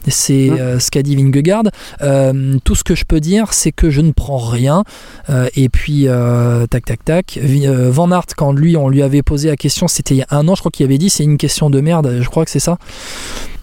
[0.07, 1.63] c'est euh, ce qu'a dit Vingegaard.
[2.63, 4.83] Tout ce que je peux dire, c'est que je ne prends rien.
[5.55, 6.07] Et puis
[6.69, 7.39] tac tac tac.
[7.41, 10.47] Van Aert quand lui on lui avait posé la question, c'était il y a un
[10.47, 12.17] an, je crois qu'il avait dit c'est une question de merde.
[12.21, 12.77] Je crois que c'est ça.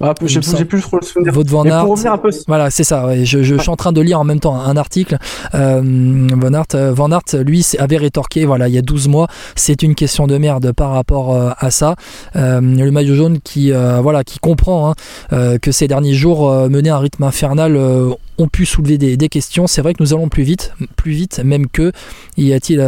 [0.02, 1.30] Ah, J'ai plus trop le souvenir.
[1.30, 1.83] Votre Van Mais Aert.
[1.83, 3.06] pour revenir un peu Voilà, c'est ça.
[3.06, 3.26] ouais.
[3.26, 5.18] Je, je suis en train de lire en même temps un article.
[5.54, 9.26] Euh, Van, Aert, euh, Van Aert, lui, avait rétorqué, voilà, il y a 12 mois,
[9.56, 11.96] c'est une question de merde par rapport euh, à ça.
[12.35, 14.94] Euh, le maillot jaune qui, voilà, qui comprend
[15.33, 19.28] hein, que ces derniers jours menés à un rythme infernal ont pu soulever des, des
[19.28, 19.66] questions.
[19.66, 21.92] C'est vrai que nous allons plus vite, plus vite même que.
[22.38, 22.78] Y a-t-il,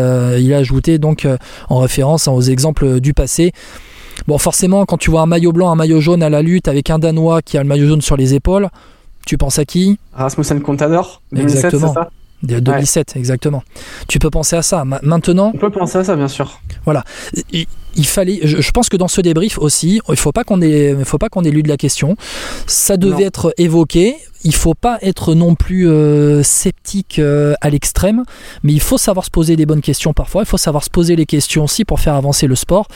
[0.41, 1.29] il a ajouté donc
[1.69, 3.53] en référence hein, aux exemples du passé.
[4.27, 6.91] Bon, forcément, quand tu vois un maillot blanc, un maillot jaune à la lutte avec
[6.91, 8.69] un Danois qui a le maillot jaune sur les épaules,
[9.27, 9.99] tu penses à qui?
[10.13, 11.95] Rasmussen Contador, 2007, c'est Exactement.
[11.95, 12.11] ça?
[12.43, 13.63] De 2007, exactement.
[14.09, 14.85] Tu peux penser à ça.
[14.85, 16.61] Ma- Maintenant, On peut penser à ça, bien sûr.
[17.53, 18.41] il, il fallait.
[18.43, 21.29] Je, je pense que dans ce débrief aussi, il faut pas qu'on ait, faut pas
[21.29, 22.17] qu'on ait lu de la question.
[22.67, 23.27] Ça devait Non.
[23.29, 24.17] être évoqué.
[24.45, 28.25] Il faut pas être non plus euh, sceptique euh, à l'extrême,
[28.63, 30.43] mais il faut savoir se poser des bonnes questions parfois.
[30.43, 32.89] Il faut savoir se poser les questions aussi pour faire avancer le sport.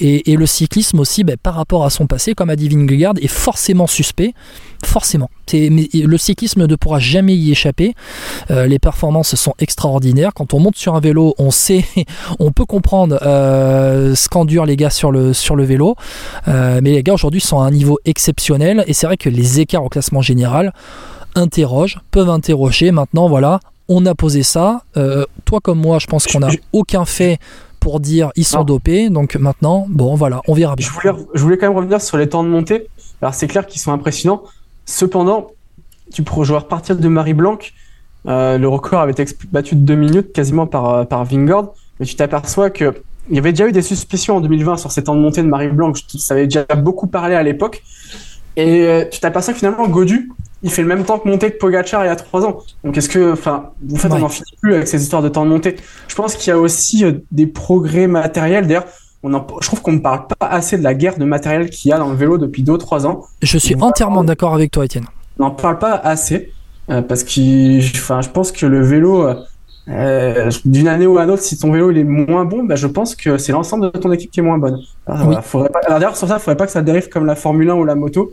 [0.00, 3.28] Et, le cyclisme aussi, ben, par rapport à son passé, comme a dit Vingegaard, est
[3.28, 4.34] forcément suspect.
[4.84, 5.30] Forcément.
[5.52, 7.94] Le cyclisme ne pourra jamais y échapper.
[8.50, 10.32] Euh, les performances sont extraordinaires.
[10.34, 11.84] Quand on monte sur un vélo, on sait,
[12.38, 15.96] on peut comprendre ce qu'endurent les gars sur le, sur le vélo.
[16.46, 18.84] Mais les gars aujourd'hui sont à un niveau exceptionnel.
[18.86, 20.72] Et c'est vrai que les écarts au classement général
[21.34, 22.90] interrogent, peuvent interroger.
[22.90, 24.82] Maintenant, voilà, on a posé ça.
[24.96, 27.38] Euh, toi comme moi, je pense qu'on n'a aucun fait
[27.80, 28.64] pour dire ils sont Non.
[28.64, 29.10] dopés.
[29.10, 30.86] Donc maintenant, bon voilà, on verra bien.
[30.86, 32.86] Je voulais, je voulais quand même revenir sur les temps de montée.
[33.22, 34.42] Alors, c'est clair qu'ils sont impressionnants.
[34.86, 35.48] Cependant,
[36.12, 37.58] tu pourrais je vais repartir de Marie Blanc.
[38.26, 41.74] Euh, le record avait été battu de deux minutes quasiment par, euh, par Vingord.
[42.00, 42.94] Mais tu t'aperçois que
[43.30, 45.46] il y avait déjà eu des suspicions en 2020 sur ces temps de montée de
[45.48, 45.92] Marie Blanc.
[46.18, 47.82] Ça avait déjà beaucoup parlé à l'époque.
[48.56, 50.30] Et tu t'aperçois que finalement, Godu,
[50.64, 52.58] il fait le même temps que montée que Pogachar il y a trois ans.
[52.82, 54.14] Donc est-ce que, enfin, en fait, Ouais.
[54.16, 55.76] on n'en finit plus avec ces histoires de temps de montée.
[56.08, 58.66] Je pense qu'il y a aussi euh, des progrès matériels.
[58.66, 58.86] D'ailleurs,
[59.22, 61.90] on en- je trouve qu'on ne parle pas assez de la guerre de matériel qu'il
[61.90, 63.22] y a dans le vélo depuis 2-3 ans.
[63.42, 65.04] Je suis entièrement d'accord avec toi, Étienne.
[65.38, 66.50] On n'en parle pas assez
[66.90, 69.26] euh, parce que enfin, je pense que le vélo,
[69.88, 72.74] euh, d'une année ou à une autre, si ton vélo il est moins bon, bah,
[72.76, 74.78] je pense que c'est l'ensemble de ton équipe qui est moins bonne.
[75.06, 75.26] Alors, Oui.
[75.26, 75.80] voilà, faudrait pas...
[75.86, 77.84] alors, d'ailleurs, sur ça, il faudrait pas que ça dérive comme la Formule 1 ou
[77.84, 78.32] la moto.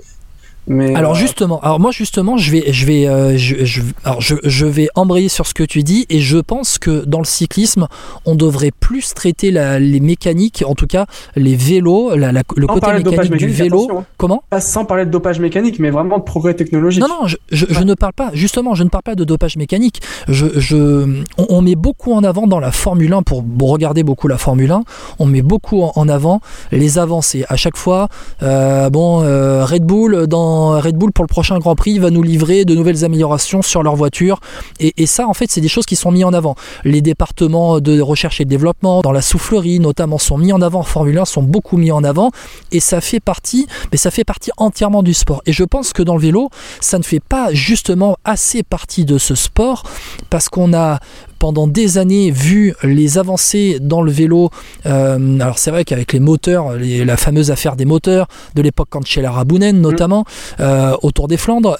[0.67, 4.21] Mais, Alors euh, justement, alors moi justement, je vais, je vais, euh, je, je- alors
[4.21, 7.25] je, je vais embrayer sur ce que tu dis et je pense que dans le
[7.25, 7.87] cyclisme,
[8.25, 12.67] on devrait plus traiter la- les mécaniques, en tout cas les vélos, la- la- le
[12.67, 13.87] sans côté mécanique du mécanique, vélo.
[13.97, 14.05] hein.
[14.17, 14.43] Comment?
[14.51, 17.01] Pas sans parler de dopage mécanique, mais vraiment de progrès technologique.
[17.01, 19.99] Non, non, je, ne parle pas, justement, je ne parle pas de dopage mécanique.
[20.27, 24.27] Je, je, on, on met beaucoup en avant dans la Formule 1, pour regarder beaucoup
[24.27, 24.83] la Formule 1,
[25.17, 26.39] on met beaucoup en, en avant
[26.71, 27.45] les avancées.
[27.49, 28.09] À chaque fois,
[28.43, 29.17] euh, bon,
[29.65, 33.03] Red Bull, dans Red Bull pour le prochain Grand Prix, va nous livrer de nouvelles
[33.05, 34.39] améliorations sur leur voiture.
[34.79, 36.55] Et, ça, en fait, c'est des choses qui sont mises en avant.
[36.83, 40.79] Les départements de recherche et de développement, dans la soufflerie notamment, sont mis en avant
[40.79, 42.31] en Formule 1, sont beaucoup mis en avant.
[42.71, 45.41] Et ça fait partie, mais ça fait partie entièrement du sport.
[45.45, 49.17] Et je pense que dans le vélo, ça ne fait pas justement assez partie de
[49.17, 49.83] ce sport
[50.29, 50.99] parce qu'on a
[51.41, 54.51] pendant des années vu les avancées dans le vélo.
[54.85, 58.89] Euh, alors c'est vrai qu'avec les moteurs, les- la fameuse affaire des moteurs de l'époque
[58.91, 60.23] quand chez la Rabounen notamment,
[60.59, 61.77] euh, autour des Flandres.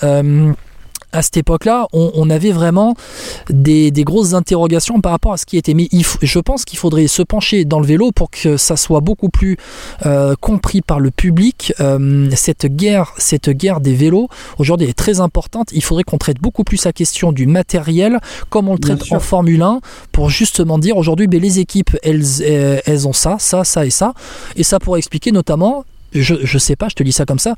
[1.11, 2.95] À cette époque-là, on, on avait vraiment
[3.49, 5.73] des, des grosses interrogations par rapport à ce qui était.
[5.73, 8.77] Mais il faut- je pense qu'il faudrait se pencher dans le vélo pour que ça
[8.77, 9.57] soit beaucoup plus
[10.05, 11.73] euh, compris par le public.
[11.79, 15.69] Euh, cette guerre, cette guerre des vélos aujourd'hui est très importante.
[15.73, 18.19] Il faudrait qu'on traite beaucoup plus la question du matériel,
[18.49, 19.79] comme on le traite en Formule 1,
[20.11, 23.89] pour justement dire aujourd'hui, ben, les équipes, elles, euh, elles ont ça, ça, ça et
[23.89, 24.13] ça,
[24.55, 25.83] et ça pourrait expliquer notamment.
[26.13, 27.55] Je, sais pas, je te dis ça comme ça.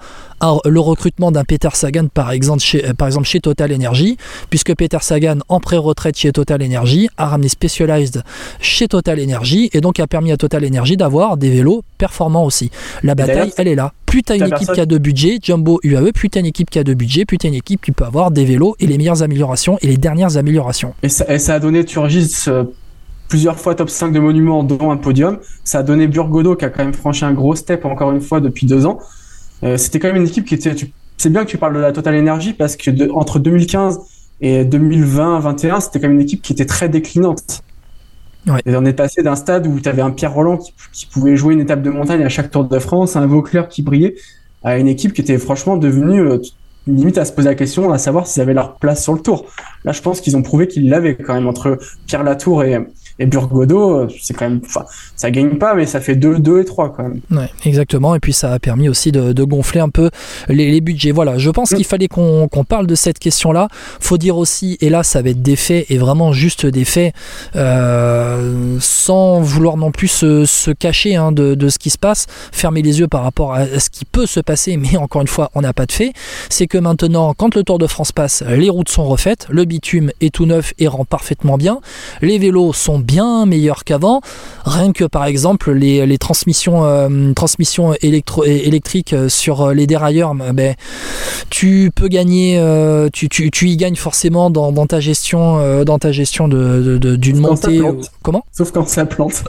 [0.66, 4.18] le recrutement d'un Peter Sagan, par exemple, chez, euh, par exemple chez Total Energy,
[4.50, 8.24] puisque Peter Sagan, en pré-retraite chez Total Energy, a ramené Specialized
[8.60, 12.70] chez Total Energy et donc a permis à Total Energy d'avoir des vélos performants aussi.
[13.04, 13.94] La bataille, elle est là.
[14.06, 16.70] Plus t'as une équipe personne- qui a de budget, Jumbo UAE, plus t'as une équipe
[16.70, 18.98] qui a de budget, plus t'as une équipe qui peut avoir des vélos et les
[18.98, 20.94] meilleures améliorations et les dernières améliorations.
[21.02, 22.46] Et ça, et ça a donné Turgis
[23.34, 25.40] plusieurs fois top 5 de monuments, dont un podium.
[25.64, 28.40] Ça a donné Burgodo qui a quand même franchi un gros step encore une fois
[28.42, 29.00] depuis deux ans.
[29.64, 30.76] Euh, C'était quand même une équipe qui était.
[31.18, 34.00] C'est bien que tu parles de la Total Energy parce que de- entre 2015
[34.40, 37.62] et 2020-21, c'était quand même une équipe qui était très déclinante.
[38.46, 38.60] Ouais.
[38.68, 41.36] Et on est passé d'un stade où tu avais un Pierre Roland qui, qui pouvait
[41.36, 44.14] jouer une étape de montagne à chaque Tour de France, un Vauclair qui brillait,
[44.64, 46.38] à une équipe qui était franchement devenue euh,
[46.86, 49.46] limite à se poser la question à savoir s'ils avaient leur place sur le tour.
[49.86, 52.78] Là, je pense qu'ils ont prouvé qu'ils l'avaient quand même entre Pierre Latour et,
[53.24, 54.02] et Burgodo.
[54.02, 54.84] euh, C'est quand même, enfin,
[55.16, 57.20] ça gagne pas, mais ça fait 2, 2 et 3 quand même.
[57.32, 58.16] Ouais, exactement.
[58.16, 60.10] Et puis ça a permis aussi de, de gonfler un peu
[60.50, 61.12] les, les budgets.
[61.12, 61.76] Voilà, je pense Mm.
[61.76, 63.68] qu'il fallait qu'on parle de cette question-là.
[64.00, 67.14] Faut dire aussi, et là ça va être des faits, et vraiment juste des faits,
[67.56, 72.26] euh, sans vouloir non plus se, se cacher hein, de, de ce qui se passe,
[72.52, 75.50] fermer les yeux par rapport à ce qui peut se passer, mais encore une fois,
[75.56, 76.14] on n'a pas de fait.
[76.50, 80.12] C'est que maintenant, quand le Tour de France passe, les routes sont refaites, le bitume
[80.22, 81.80] est tout neuf et rend parfaitement bien,
[82.22, 83.13] les vélos sont bien
[83.46, 84.22] meilleurs qu'avant.
[84.66, 89.88] Rien que par exemple les, les transmissions, euh, transmissions électro, électriques euh, sur euh, les
[89.88, 90.76] dérailleurs, ben,
[91.50, 95.84] tu peux gagner, euh, tu, tu, tu y gagnes forcément dans, dans ta gestion, euh,
[95.84, 97.82] dans ta gestion de, d'une montée.
[98.22, 98.44] comment?
[98.52, 99.44] Sauf quand ça plante.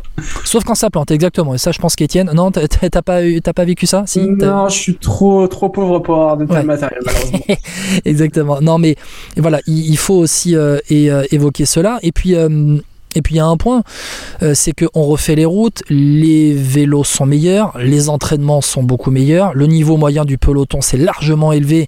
[0.45, 1.55] Sauf quand ça plante, exactement.
[1.55, 2.69] Et ça, je pense qu'Étienne, non, t'as-
[3.03, 4.21] pas, t'as pas vécu ça Si?
[4.21, 6.63] Non, je suis trop, trop pauvre pour avoir de tel Ouais.
[6.65, 7.39] matériel, malheureusement.
[8.05, 8.61] Exactement.
[8.61, 8.97] Non, mais
[9.37, 10.55] voilà, il, il faut aussi
[11.31, 11.99] évoquer cela.
[12.03, 12.35] Et puis,
[13.15, 13.83] et puis il y a un point,
[14.43, 19.55] euh, c'est qu'on refait les routes, les vélos sont meilleurs, les entraînements sont beaucoup meilleurs,
[19.55, 21.87] le niveau moyen du peloton s'est largement élevé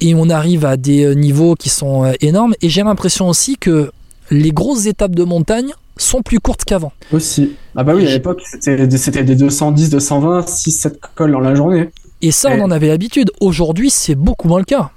[0.00, 2.54] et on arrive à des euh, niveaux qui sont euh, énormes.
[2.62, 3.90] Et j'ai l'impression aussi que
[4.30, 6.92] les grosses étapes de montagne sont plus courtes qu'avant.
[7.12, 7.52] Aussi.
[7.76, 11.40] Ah bah oui, à l'époque, c'était des, c'était des 210, 220, 6, 7 cols dans
[11.40, 11.90] la journée.
[12.22, 13.30] Et ça, on en avait l'habitude.
[13.40, 14.90] Aujourd'hui, c'est beaucoup moins le cas.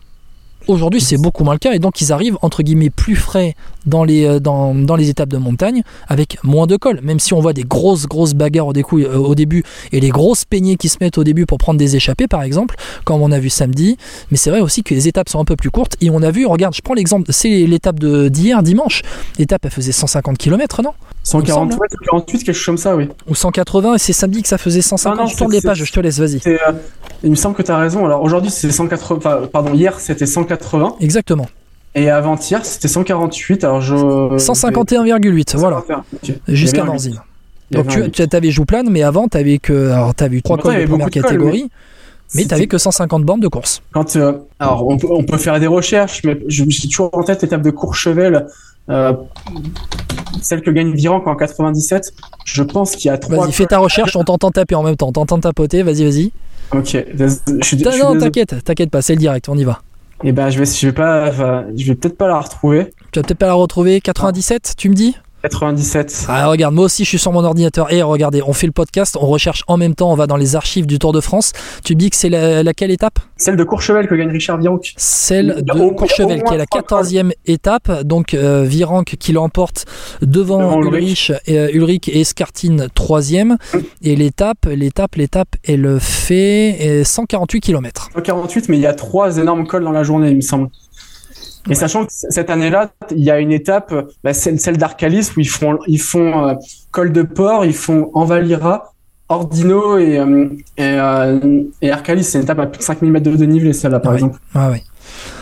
[0.67, 1.73] Aujourd'hui, c'est beaucoup moins le cas.
[1.73, 6.41] Et donc, ils arrivent, entre guillemets, plus frais dans les, euh, étapes de montagne avec
[6.43, 7.01] moins de cols.
[7.03, 10.45] Même si on voit des grosses, grosses bagarres au, euh, au début et les grosses
[10.45, 13.39] peignées qui se mettent au début pour prendre des échappées, par exemple, comme on a
[13.39, 13.97] vu samedi.
[14.31, 15.97] Mais c'est vrai aussi que les étapes sont un peu plus courtes.
[15.99, 19.01] Et on a vu, regarde, je prends l'exemple, c'est l'étape d'hier, dimanche.
[19.39, 20.93] L'étape, elle faisait 150 km, non?
[21.23, 21.81] 140, semble.
[21.81, 23.07] ouais, 148, quelque chose comme ça, oui.
[23.29, 25.17] Ou 180, et c'est samedi que ça faisait 150.
[25.17, 26.41] Ah non, je tourne les pages, je te laisse, vas-y.
[26.47, 26.57] Euh,
[27.23, 28.05] il me semble que tu as raison.
[28.05, 30.95] Alors aujourd'hui, c'est 180, enfin, pardon, hier, c'était 180.
[30.99, 31.47] Exactement.
[31.95, 33.63] Et avant-hier, c'était 148.
[33.63, 33.95] Alors je.
[33.95, 35.83] 151,8, voilà.
[36.47, 37.11] Jusqu'à y
[37.71, 40.79] Donc tu, tu avais Jouplane, mais avant t'avais que alors t'avais eu trois Pourtant, cols
[40.79, 41.69] il y de première catégorie,
[42.35, 43.81] mais t'avais que 150 bornes de course.
[43.93, 47.23] Quand, euh, alors, on peut, on peut faire des recherches, mais je- j'ai toujours en
[47.23, 48.47] tête l'étape de Courchevel
[48.89, 49.13] Euh,
[50.41, 52.13] celle que gagne Virenque en 97,
[52.45, 53.45] je pense qu'il y a trois.
[53.45, 56.31] Vas-y, fais ta recherche, on t'entend taper en même temps, on t'entend tapoter, vas-y, vas-y.
[56.71, 59.81] Ok, je suis, Non, t'inquiète, t'inquiète pas, c'est le direct, on y va.
[60.23, 62.93] Eh ben, je vais, je vais pas, je vais peut-être pas la retrouver.
[63.11, 63.99] Tu vas peut-être pas la retrouver.
[63.99, 65.15] 97, tu me dis?
[65.67, 66.25] 97.
[66.29, 67.91] Ah, regarde, moi aussi je suis sur mon ordinateur.
[67.91, 70.55] Et regardez, on fait le podcast, on recherche en même temps, on va dans les
[70.55, 71.51] archives du Tour de France.
[71.83, 73.19] Tu me dis que c'est la- laquelle étape?
[73.35, 74.93] Celle de Courchevel que gagne Richard Virenque.
[74.95, 78.03] Celle de au- Courchevel, au qui est la moins 14e étape.
[78.03, 79.85] Donc euh, Virenque qui l'emporte
[80.21, 83.57] devant, Devant Ulrich, et, euh, Ulrich et Escartine 3e.
[84.01, 88.09] Et l'étape, l'étape, l'étape, elle fait euh, 148 km.
[88.13, 90.69] 148, mais il y a trois énormes cols dans la journée, il me semble.
[91.69, 95.39] Et sachant que cette année-là, il y a une étape, bah, celle, celle d'Arcalis, où
[95.39, 96.53] ils font, ils font euh,
[96.91, 98.91] col de port, ils font Envalira,
[99.29, 102.23] Ordino et, euh, et, euh, et Arcalis.
[102.25, 104.17] C'est une étape à plus de 5000 mètres de dénivelé, celle-là, par Ouais.
[104.17, 104.39] exemple.
[104.53, 104.83] Ah ouais.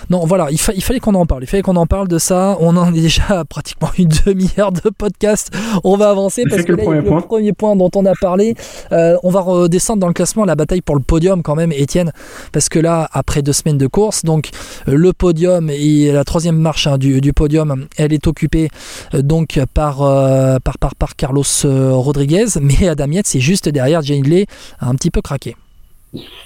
[0.10, 1.44] Non, voilà, il, fa- il fallait qu'on en parle.
[1.44, 2.58] Il fallait qu'on en parle de ça.
[2.60, 5.52] On en est déjà à pratiquement une demi-heure de podcast.
[5.84, 7.20] On va avancer parce que le là, premier avec point.
[7.22, 8.56] le premier point dont on a parlé,
[8.92, 12.12] euh, on va redescendre dans le classement la bataille pour le podium quand même, Étienne,
[12.52, 14.50] parce que là, après deux semaines de course, donc
[14.88, 18.70] euh, le podium et la troisième marche hein, du, du podium, elle est occupée
[19.14, 24.02] euh, donc par, euh, par, par, par Carlos Rodriguez, mais Adam Yates est juste derrière.
[24.02, 24.46] Jane Lee
[24.80, 25.56] a un petit peu craqué.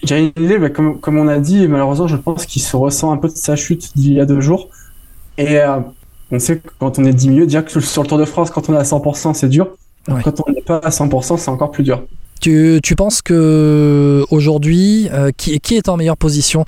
[0.04, 3.28] Jane Lee, comme, comme on a dit, malheureusement, je pense qu'il se ressent un peu
[3.28, 4.70] de sa chute d'il y a deux jours.
[5.38, 5.80] Et euh,
[6.32, 8.70] on sait que quand on est diminué, déjà que sur le Tour de France, quand
[8.70, 9.70] on est à 100%, c'est dur.
[10.08, 10.22] Ouais.
[10.24, 12.04] Quand on n'est pas à 100%, c'est encore plus dur.
[12.42, 16.64] Tu, tu penses que aujourd'hui, euh, qui, qui est en meilleure position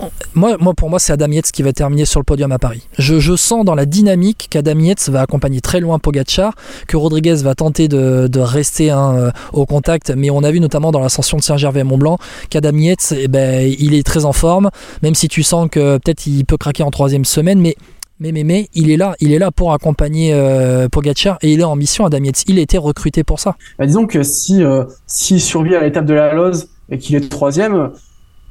[0.00, 2.58] On- moi, moi, pour moi, c'est Adam Yates qui va terminer sur le podium à
[2.58, 2.82] Paris.
[2.98, 6.54] Je, je sens dans la dynamique qu'Adam Yates va accompagner très loin Pogacar,
[6.88, 10.58] que Rodriguez va tenter de, de rester hein, euh, au contact, mais on a vu
[10.58, 14.70] notamment dans l'ascension de Saint-Gervais-Mont-Blanc qu'Adam Yates, eh ben, il est très en forme,
[15.02, 17.76] même si tu sens que peut-être il peut craquer en troisième semaine, mais
[18.20, 21.60] mais, mais, mais, il est là, il est là pour accompagner euh, Pogacar et il
[21.60, 22.44] est en mission Adam Yates.
[22.46, 23.56] Il a été recruté pour ça.
[23.78, 27.28] Bah, disons que si euh, s'il survit à l'étape de la Loze et qu'il est
[27.28, 27.90] troisième,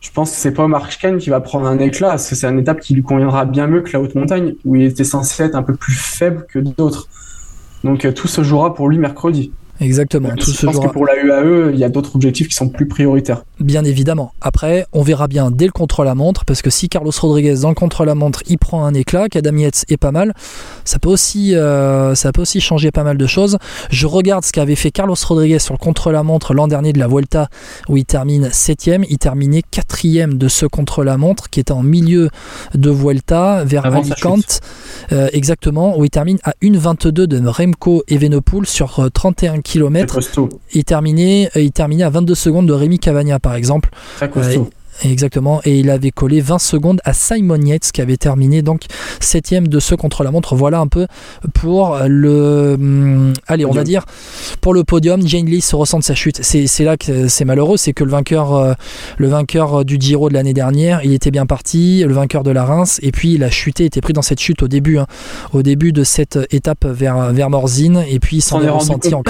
[0.01, 2.47] je pense que c'est pas Mark Ken qui va prendre un éclat, parce que c'est
[2.47, 5.43] une étape qui lui conviendra bien mieux que la haute montagne, où il était censé
[5.43, 7.07] être un peu plus faible que d'autres.
[7.83, 9.51] Donc euh, tout se jouera pour lui mercredi.
[9.81, 10.29] Exactement.
[10.35, 12.87] Tout je pense que pour la UAE, il y a d'autres objectifs qui sont plus
[12.87, 13.43] prioritaires.
[13.59, 14.33] Bien évidemment.
[14.41, 18.43] Après, on verra bien dès le contre-la-montre, parce que si Carlos Rodriguez dans le contre-la-montre,
[18.47, 20.33] il prend un éclat, qu'Adam Yates est pas mal,
[20.83, 23.57] ça peut aussi, euh, ça peut aussi changer pas mal de choses.
[23.89, 27.47] Je regarde ce qu'avait fait Carlos Rodriguez sur le contre-la-montre l'an dernier de la Vuelta,
[27.87, 32.29] où il termine septième, il terminait quatrième de ce contre-la-montre, qui était en milieu
[32.75, 34.59] de Vuelta, vers Avant Alicante,
[35.13, 40.19] euh, exactement, où il termine à 1,22 de Remco Evenepoel sur euh, 31 Très km.
[40.73, 43.89] Il terminait, euh, il terminait à 22 secondes de Rémi Cavagna, par exemple.
[44.15, 44.69] Très costaud.
[45.03, 48.81] Exactement, et il avait collé 20 secondes à Simon Yates qui avait terminé donc
[49.19, 50.55] septième de ce contre-la-montre.
[50.55, 51.07] Voilà un peu
[51.53, 53.85] pour le, hum, allez, on va Podium.
[54.03, 54.05] dire
[54.61, 55.25] pour le podium.
[55.25, 56.39] Jane Lee se ressent de sa chute.
[56.43, 58.73] C'est là que c'est malheureux, c'est que le vainqueur, euh,
[59.17, 62.65] le vainqueur du Giro de l'année dernière, il était bien parti, le vainqueur de la
[62.65, 65.07] Reims, et puis il a chuté, était pris dans cette chute au début, hein,
[65.53, 69.23] au début de cette étape vers vers Morzine, et puis il s'en est ressenti en.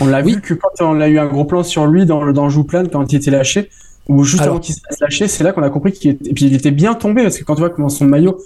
[0.00, 0.34] On l'a Oui.
[0.34, 2.88] vu que quand on a eu un gros plan sur lui dans, le- dans Jouplane,
[2.88, 3.68] quand il était lâché,
[4.08, 4.54] ou juste Alors.
[4.54, 6.54] avant qu'il se fasse lâcher, c'est là qu'on a compris qu'il était, et puis il
[6.54, 8.38] était bien tombé, parce que quand tu vois comment son maillot,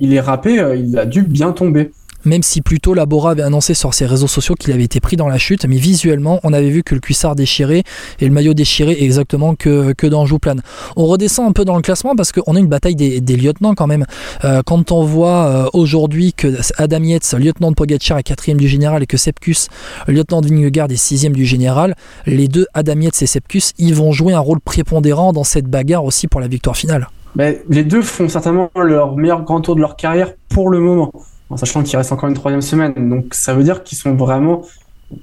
[0.00, 1.92] il est râpé, euh, il a dû bien tomber.
[2.24, 5.28] Même si plutôt Labora avait annoncé sur ses réseaux sociaux qu'il avait été pris dans
[5.28, 7.82] la chute, mais visuellement, on avait vu que le cuissard déchiré
[8.20, 10.62] et le maillot déchiré exactement que, que dans Jouplane.
[10.96, 13.86] On redescend un peu dans le classement parce qu'on a une bataille des, lieutenants quand
[13.86, 14.04] même.
[14.44, 18.68] Euh, quand on voit euh, aujourd'hui que Adam Yates, lieutenant de Pogacar, est quatrième du
[18.68, 19.68] général et que Sepkus,
[20.06, 21.94] lieutenant de Vingegaard, est sixième du général,
[22.26, 26.28] les deux, Adam et Sepkus, ils vont jouer un rôle prépondérant dans cette bagarre aussi
[26.28, 27.08] pour la victoire finale.
[27.36, 31.12] Mais les deux font certainement leur meilleur grand tour de leur carrière pour le moment,
[31.50, 32.94] en sachant qu'il reste encore une troisième semaine.
[33.10, 34.62] Donc ça veut dire qu'ils sont vraiment.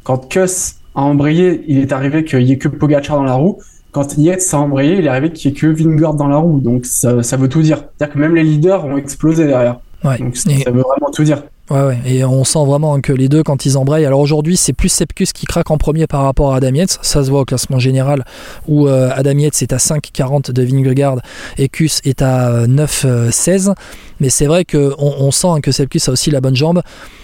[0.04, 3.60] Quand Kuss a embrayé, il est arrivé qu'il y ait que Pogacar dans la roue.
[3.92, 6.60] Quand Yates a embrayé, il est arrivé qu'il y ait que Vingegaard dans la roue.
[6.62, 7.84] Donc ça, ça veut tout dire.
[7.98, 9.80] C'est-à-dire que même les leaders ont explosé derrière.
[10.04, 10.18] Ouais.
[10.18, 11.44] Donc ça, Et- ça veut vraiment tout dire.
[11.72, 14.90] Ouais, et on sent vraiment que les deux, quand ils embrayent, alors aujourd'hui, c'est plus
[14.90, 18.26] Sepkus qui craque en premier par rapport à Adam ça se voit au classement général,
[18.68, 21.22] où euh, Adam est à 5,40 de Vingegaard
[21.58, 23.74] et Kus est à euh, 9,16,
[24.20, 26.82] mais c'est vrai qu'on on sent que Sepkus a aussi la bonne jambe,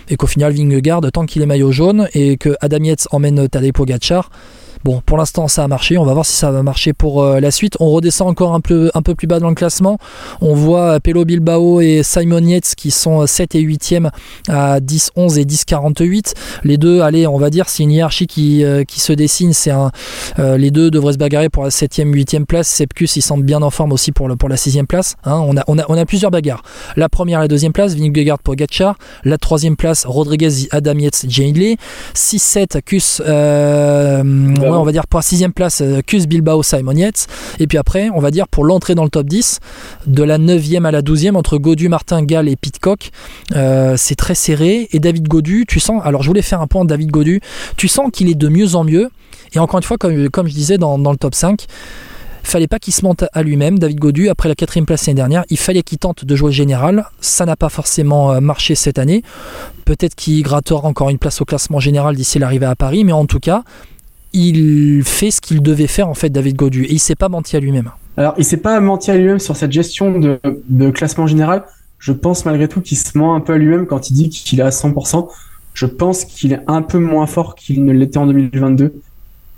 [0.07, 3.73] et qu'au final, Vingegaard, tant qu'il est maillot jaune, et que Adam Yates emmène Tadej
[3.73, 4.29] Pogacar,
[4.83, 5.97] Bon, pour l'instant, ça a marché.
[5.97, 7.75] On va voir si ça va marcher pour euh, la suite.
[7.79, 9.97] On redescend encore un peu, plus bas dans le classement.
[10.41, 14.09] On voit Pelo Bilbao et Simon Yates qui sont 7 et 8e
[14.47, 16.33] à 10, 11 et 10, 48.
[16.63, 19.53] Les deux, allez, on va dire, c'est une hiérarchie qui, euh, se dessine.
[19.53, 19.91] C'est un,
[20.39, 22.67] euh, les deux devraient se bagarrer pour la 7e, 8e place.
[22.67, 25.15] Sepkus, il semble bien en forme aussi pour, la 6e place.
[25.23, 25.45] Hein.
[25.67, 26.63] on, a, plusieurs bagarres.
[26.95, 28.97] La première et la deuxième place, Vingegaard pour Gatchar.
[29.23, 31.77] La troisième place, Rodriguez, Adam Yates, Jane Lee.
[32.15, 34.23] 6-7, Kus, euh,
[34.71, 37.27] ouais, on va dire pour la sixième place, Kus Bilbao, Simon Yates.
[37.59, 39.59] Et puis après, on va dire pour l'entrée dans le top 10,
[40.05, 43.11] de la 9e à la 12e, entre Godu, Martin, Gall et Pitcock,
[43.55, 44.87] euh, c'est très serré.
[44.91, 47.41] Et David Godu, tu sens, alors je voulais faire un point de David Godu,
[47.75, 49.09] tu sens qu'il est de mieux en mieux.
[49.53, 51.65] Et encore une fois, comme, comme je disais dans, dans le top 5,
[52.47, 55.43] fallait pas qu'il se monte à lui-même, David Godu, après la quatrième place l'année dernière,
[55.49, 57.05] il fallait qu'il tente de jouer général.
[57.19, 59.21] Ça n'a pas forcément euh, marché cette année.
[59.85, 63.25] Peut-être qu'il grattera encore une place au classement général d'ici l'arrivée à Paris, mais en
[63.25, 63.63] tout cas,
[64.33, 67.55] il fait ce qu'il devait faire en fait, David Godu, et il s'est pas menti
[67.55, 67.91] à lui-même.
[68.17, 71.65] Alors, il s'est pas menti à lui-même sur cette gestion de, classement général.
[71.99, 74.59] Je pense malgré tout qu'il se ment un peu à lui-même quand il dit qu'il
[74.59, 75.27] est à 100%.
[75.73, 78.93] Je pense qu'il est un peu moins fort qu'il ne l'était en 2022.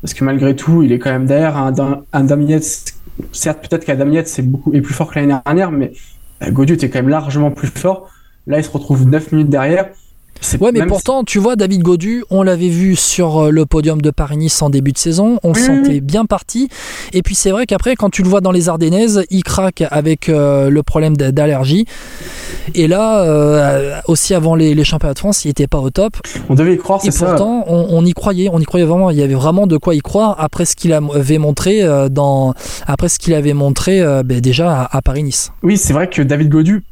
[0.02, 1.74] Parce que malgré tout, il est quand même derrière un,
[2.14, 2.60] un.
[3.34, 5.92] Certes, peut-être qu'Adamiet c'est beaucoup est plus fort que l'année dernière, mais
[6.40, 8.10] bah, Godu était quand même largement plus fort.
[8.48, 9.90] Là, il se retrouve 9 minutes derrière.
[10.60, 14.10] Ouais, mais pourtant, tu vois, David Godu, on l'avait vu sur euh, le podium de
[14.10, 16.70] Paris-Nice en début de saison, on Oui, sentait bien parti.
[17.14, 20.30] Et puis c'est vrai qu'après, quand tu le vois dans les Ardennaises, il craque avec
[20.30, 21.86] euh, le problème d'allergie.
[22.74, 26.16] Et là, euh, aussi avant les, les championnats de France, il était pas au top.
[26.50, 27.26] On devait y croire, Et c'est ça.
[27.28, 29.10] pourtant, on, on y croyait, on y croyait vraiment.
[29.10, 32.54] Il y avait vraiment de quoi y croire après ce qu'il avait montré dans,
[32.88, 35.52] après ce qu'il avait montré ben, déjà à, à Paris-Nice.
[35.64, 36.84] Oui, c'est vrai que David Godu,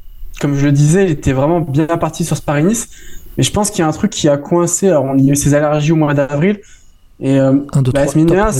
[0.41, 2.89] comme je le disais, il était vraiment bien parti sur ce Paris-Nice.
[3.37, 4.89] Mais je pense qu'il y a un truc qui a coincé.
[4.89, 6.59] Alors, il y a eu ses allergies au mois d'avril.
[7.19, 8.51] Et euh, Un, deux, bah, trois,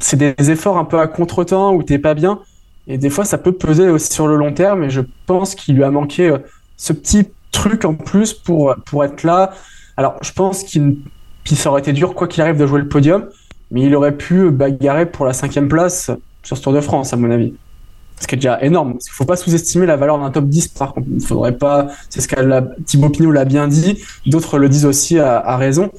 [0.00, 2.40] c'est- des efforts un peu à contre-temps où t'es pas bien.
[2.86, 4.84] Et des fois, ça peut peser aussi sur le long terme.
[4.84, 6.38] Et je pense qu'il lui a manqué euh,
[6.76, 9.52] ce petit truc en plus pour, pour être là.
[9.96, 10.98] Alors, je pense qu'il
[11.46, 13.28] ça aurait été dur, quoi qu'il arrive, de jouer le podium.
[13.70, 16.10] Mais il aurait pu bagarrer pour la cinquième place
[16.42, 17.54] sur ce Tour de France, à mon avis.
[18.20, 18.92] Ce qui est déjà énorme.
[18.92, 21.06] Parce qu'il faut pas sous-estimer la valeur d'un top 10, par contre.
[21.12, 22.36] Il faudrait pas, c'est ce que
[22.84, 24.02] Thibaut Pinot l'a bien dit.
[24.26, 25.90] D'autres le disent aussi à, raison.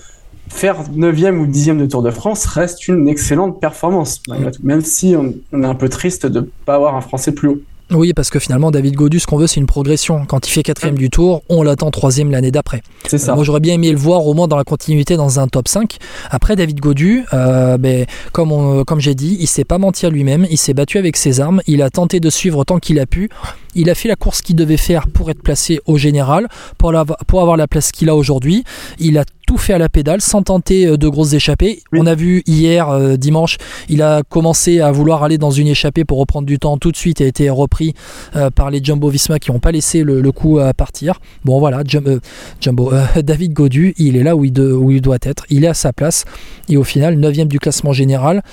[0.49, 4.61] Faire 9e ou 10e de Tour de France reste une excellente performance, malgré tout.
[4.63, 7.59] Même si on, est un peu triste de pas avoir un Français plus haut.
[7.91, 10.25] Oui, parce que finalement, David Godu, ce qu'on veut, c'est une progression.
[10.25, 12.81] Quand il fait quatrième du tour, on l'attend troisième l'année d'après.
[13.07, 13.33] C'est ça.
[13.35, 15.97] Moi, j'aurais bien aimé le voir au moins dans la continuité dans un top 5.
[16.29, 20.09] Après, David Godu, euh, ben, comme, on- comme j'ai dit, il s'est pas menti à
[20.09, 20.45] lui-même.
[20.49, 21.61] Il s'est battu avec ses armes.
[21.65, 23.29] Il a tenté de suivre tant qu'il a pu.
[23.73, 26.91] Il a fait la course qu'il devait faire pour être placé au général, pour,
[27.27, 28.63] pour avoir la place qu'il a aujourd'hui.
[28.99, 31.81] Il a tout fait à la pédale sans tenter euh, de grosses échappées.
[31.91, 31.99] Oui.
[32.01, 33.57] On a vu hier, euh, dimanche,
[33.89, 36.97] il a commencé à vouloir aller dans une échappée pour reprendre du temps tout de
[36.97, 37.95] suite et a été repris
[38.35, 41.19] euh, par les Jumbo Visma qui n'ont pas laissé le, le coup à partir.
[41.45, 42.19] Bon voilà, Jum- euh,
[42.61, 42.91] Jumbo,
[43.23, 45.73] David Godu, il est là où il, de- où il doit être, il est à
[45.73, 46.25] sa place
[46.69, 48.43] et au final 9 du classement général.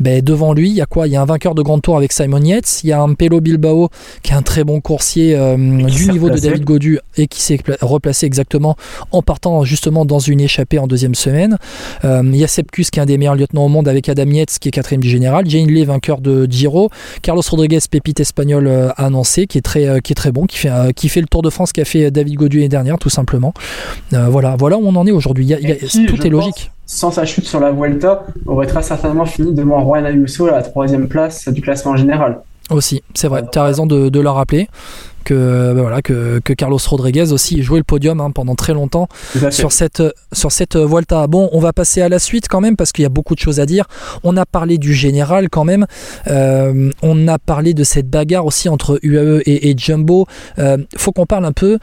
[0.00, 1.06] Ben, devant lui, il y a quoi?
[1.06, 3.12] Il y a un vainqueur de grand tour avec Simon Yates, il y a un
[3.14, 3.90] Pelo Bilbao
[4.22, 6.38] qui est un très bon coursier du niveau de.
[6.38, 8.76] David Godu et qui s'est pla- replacé exactement
[9.10, 11.58] en partant justement dans une échappée en deuxième semaine.
[12.04, 14.70] Euh, Sepkus qui est un des meilleurs lieutenants au monde avec Adam Yates qui est
[14.70, 16.90] quatrième du général, Jane Lee vainqueur de Giro,
[17.22, 20.58] Carlos Rodriguez pépite espagnol euh, annoncé qui est très euh, qui est très bon, qui
[20.58, 23.10] fait euh, qui fait le Tour de France qu'a fait David Godu l'année dernière tout
[23.10, 23.52] simplement.
[24.12, 25.48] Euh, voilà voilà où on en est aujourd'hui.
[25.48, 26.70] Tout est pense, logique.
[26.86, 30.62] Sans sa chute sur la Vuelta, aurait très certainement fini devant Juan Ayuso à la
[30.62, 32.40] troisième place du classement général.
[32.70, 33.44] Aussi, c'est vrai.
[33.50, 34.68] Tu as raison de, de le rappeler
[35.24, 39.08] que ben voilà que, que Carlos Rodriguez aussi jouait le podium hein, pendant très longtemps
[39.50, 40.02] sur cette
[40.32, 41.26] sur cette Volta.
[41.26, 43.40] Bon, on va passer à la suite quand même parce qu'il y a beaucoup de
[43.40, 43.86] choses à dire.
[44.24, 45.86] On a parlé du général quand même.
[46.26, 50.26] Euh, on a parlé de cette bagarre aussi entre UAE et, et Jumbo.
[50.58, 51.78] Euh, faut qu'on parle un peu.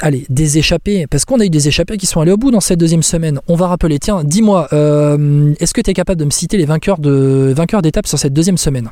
[0.00, 2.60] Allez, des échappés, parce qu'on a eu des échappés qui sont allés au bout dans
[2.60, 3.38] cette deuxième semaine.
[3.46, 6.64] On va rappeler, tiens, dis-moi, euh, est-ce que tu es capable de me citer les
[6.64, 8.90] vainqueurs de vainqueurs d'étape sur cette deuxième semaine?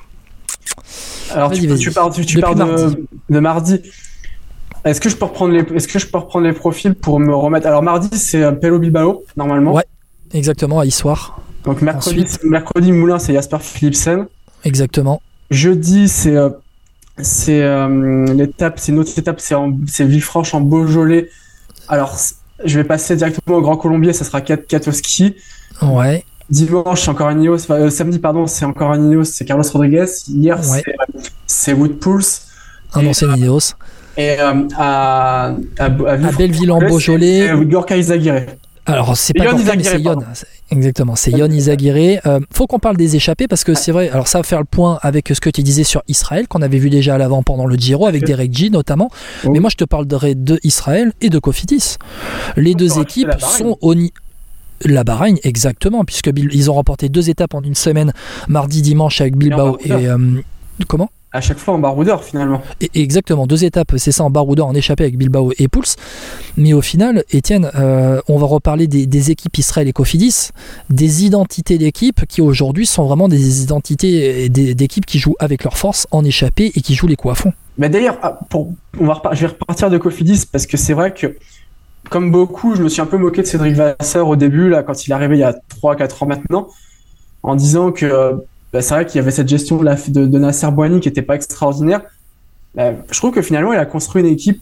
[1.32, 2.82] Alors tu, tu pars de mardi.
[2.82, 2.96] mardi.
[3.28, 3.80] De mardi.
[4.84, 7.34] Est-ce que je peux reprendre les, est-ce que je peux reprendre les profils pour me
[7.34, 7.66] remettre?
[7.66, 9.72] Alors mardi c'est euh, Pelo Bilbao normalement.
[9.74, 9.84] Ouais.
[10.32, 11.40] Exactement, à Issoire.
[11.64, 12.44] Donc mercredi, Ensuite.
[12.44, 14.26] mercredi Moulin c'est Jasper Philipsen.
[14.64, 15.20] Exactement.
[15.50, 16.48] Jeudi c'est euh,
[17.20, 21.28] c'est euh, l'étape, c'est une autre étape, c'est en- c'est Villefranche en Beaujolais.
[21.88, 22.16] Alors
[22.64, 25.36] je vais passer directement au Grand Colombier, ça sera Kat Katoski.
[25.82, 26.24] Ouais.
[26.50, 29.64] Dimanche c'est encore un Ineos, enfin, euh, samedi pardon c'est encore un Ineos, c'est Carlos
[29.72, 30.06] Rodriguez.
[30.28, 30.82] Hier Ouais.
[31.46, 32.42] c'est euh, Wood Pulse.
[32.94, 33.74] Un Et, ancien Ineos.
[34.16, 37.50] Et euh, à, à, à, À Belleville en Beaujolais.
[37.50, 38.46] euh, Gorka Izagirre.
[38.86, 40.16] Alors, c'est pas Yon Gorka, mais c'est Yon.
[40.72, 42.20] Exactement, c'est Yon Izagirre.
[42.26, 44.08] Euh, faut qu'on parle des échappés parce que c'est vrai.
[44.10, 46.78] Alors, ça va faire le point avec ce que tu disais sur Israël, qu'on avait
[46.78, 48.24] vu déjà à l'avant pendant le Giro, avec.
[48.24, 49.08] Derek G notamment.
[49.44, 49.50] Oh.
[49.52, 51.96] Mais moi, je te parlerai de Israël et de Cofidis.
[52.56, 54.12] Les deux équipes sont au ni-
[54.84, 58.12] La Bahreïn, exactement, puisque ils ont remporté deux étapes en une semaine,
[58.48, 59.92] mardi, dimanche avec Bilbao et.
[59.92, 60.18] euh,
[60.88, 61.10] comment?
[61.32, 62.60] À chaque fois en baroudeur finalement.
[62.80, 65.84] Et- Exactement, deux étapes, c'est ça en baroudeur, en échappé avec Bilbao et Pouls.
[66.56, 70.48] Mais au final, Étienne, euh, on va reparler des, des équipes Israël et Cofidis,
[70.88, 75.76] des identités d'équipes qui aujourd'hui sont vraiment des identités des- d'équipes qui jouent avec leur
[75.76, 77.52] force en échappé et qui jouent les coups à fond.
[77.78, 80.94] Mais d'ailleurs, ah, pour, on va repar- je vais repartir de Cofidis parce que c'est
[80.94, 81.36] vrai que,
[82.10, 85.06] comme beaucoup, je me suis un peu moqué de Cédric Vasseur au début, là, quand
[85.06, 86.68] il est arrivé il y a 3-4 ans maintenant,
[87.42, 88.32] en disant que euh,
[88.72, 92.02] bah, c'est vrai qu'il y avait cette gestion de, Nasser Boigny qui n'était pas extraordinaire.
[92.74, 94.60] Bah, je trouve que finalement, il a construit une équipe.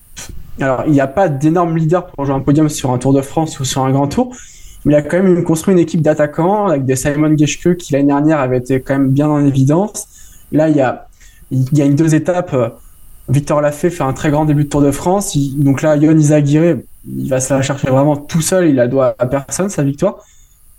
[0.60, 3.22] Alors, il n'y a pas d'énorme leader pour jouer un podium sur un Tour de
[3.22, 4.36] France ou sur un grand tour,
[4.84, 8.08] mais il a quand même construit une équipe d'attaquants avec des Simon Geschke qui l'année
[8.08, 10.06] dernière avait été quand même bien en évidence.
[10.52, 11.08] Là, il y a,
[11.50, 12.54] il une deux étapes.
[13.28, 15.34] Victor Lafay fait un très grand début de Tour de France.
[15.34, 18.68] Il- donc là, Yon Izagirre, il va se la chercher vraiment tout seul.
[18.68, 20.18] Il la doit à personne, sa victoire.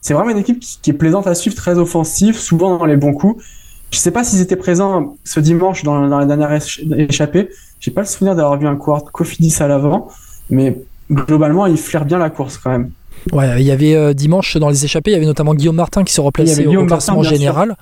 [0.02, 3.14] C'est vraiment une équipe qui, est plaisante à suivre, très offensive, souvent dans les bons
[3.14, 3.44] coups.
[3.92, 7.50] Je sais pas s'ils étaient présents ce dimanche dans, la dernière éch- échappée.
[7.80, 10.08] J'ai pas le souvenir d'avoir vu un coureur Cofidis à l'avant,
[10.50, 10.78] mais
[11.12, 12.92] globalement, il flaire bien la course quand même.
[13.32, 16.04] Ouais, il y avait euh, dimanche dans les échappés, il y avait notamment Guillaume Martin
[16.04, 17.78] qui se replaçait au classement Martin, général.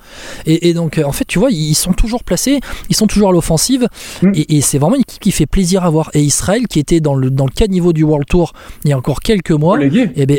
[0.46, 2.60] Et, et donc, euh, en fait, tu vois, ils sont toujours placés,
[2.90, 3.88] ils sont toujours à l'offensive.
[4.22, 4.32] Mm.
[4.36, 6.10] Et, et c'est vraiment une équipe qui fait plaisir à voir.
[6.14, 8.98] Et Israël, qui était dans le, dans le caniveau du World Tour il y a
[8.98, 10.38] encore quelques mois, et ben euh,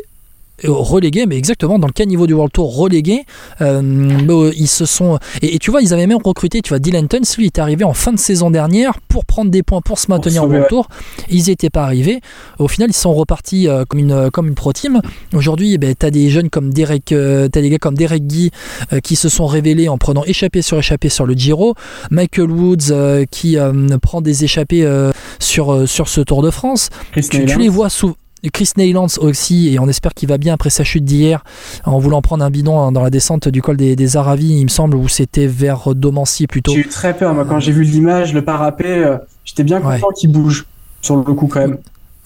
[0.65, 3.25] relégués, mais exactement dans le caniveau du World Tour relégués,
[3.61, 3.83] euh,
[4.25, 7.09] bah, ils se sont et, et tu vois ils avaient même recruté, tu vois Dylan
[7.09, 10.11] Tuns, lui est arrivé en fin de saison dernière pour prendre des points pour se
[10.11, 10.69] maintenir en World ouais.
[10.69, 10.89] Tour.
[11.31, 12.21] Ils n'y étaient pas arrivés.
[12.59, 15.01] Au final ils sont repartis euh, comme une comme une pro team.
[15.35, 18.51] Aujourd'hui, eh ben t'as des jeunes comme Derek, euh, des gars comme Derek Guy
[18.93, 21.75] euh, qui se sont révélés en prenant échappé sur échappé sur le Giro.
[22.11, 26.51] Michael Woods euh, qui euh, prend des échappées euh, sur euh, sur ce Tour de
[26.51, 28.17] France tu, tu les vois souvent.
[28.53, 31.43] Chris Neylands aussi, et on espère qu'il va bien après sa chute d'hier,
[31.85, 34.65] en voulant prendre un bidon hein, dans la descente du col des, des Aravis, il
[34.65, 36.73] me semble, où c'était vers Domancy plutôt.
[36.73, 39.99] J'ai eu très peur, moi, quand j'ai vu l'image, le parapet, euh, j'étais bien Ouais.
[40.01, 40.67] content qu'il bouge
[41.03, 41.79] sur le coup quand même.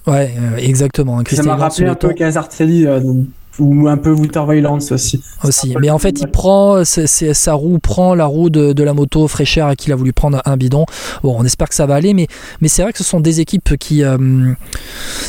[0.07, 1.19] Ouais, euh, exactement.
[1.19, 3.01] hein, Chris Ça m'a rappelé un peu Casartelli euh,
[3.59, 5.21] ou un peu Wouter Weilands aussi.
[5.45, 5.75] aussi.
[5.81, 8.95] Mais en fait, il prend, c'est- c'est- sa roue prend la roue de, de la
[8.95, 10.87] moto fraîcheur et qu'il a voulu prendre un bidon.
[11.23, 12.27] Bon, on espère que ça va aller, mais,
[12.61, 14.53] mais c'est vrai que ce sont des équipes qui, euh,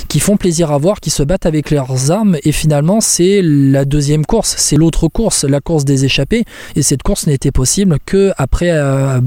[0.07, 3.85] qui font plaisir à voir, qui se battent avec leurs armes, et finalement, c'est la
[3.85, 6.45] deuxième course, c'est l'autre course, la course des échappés,
[6.75, 8.69] et cette course n'était possible que après.
[8.71, 9.19] euh,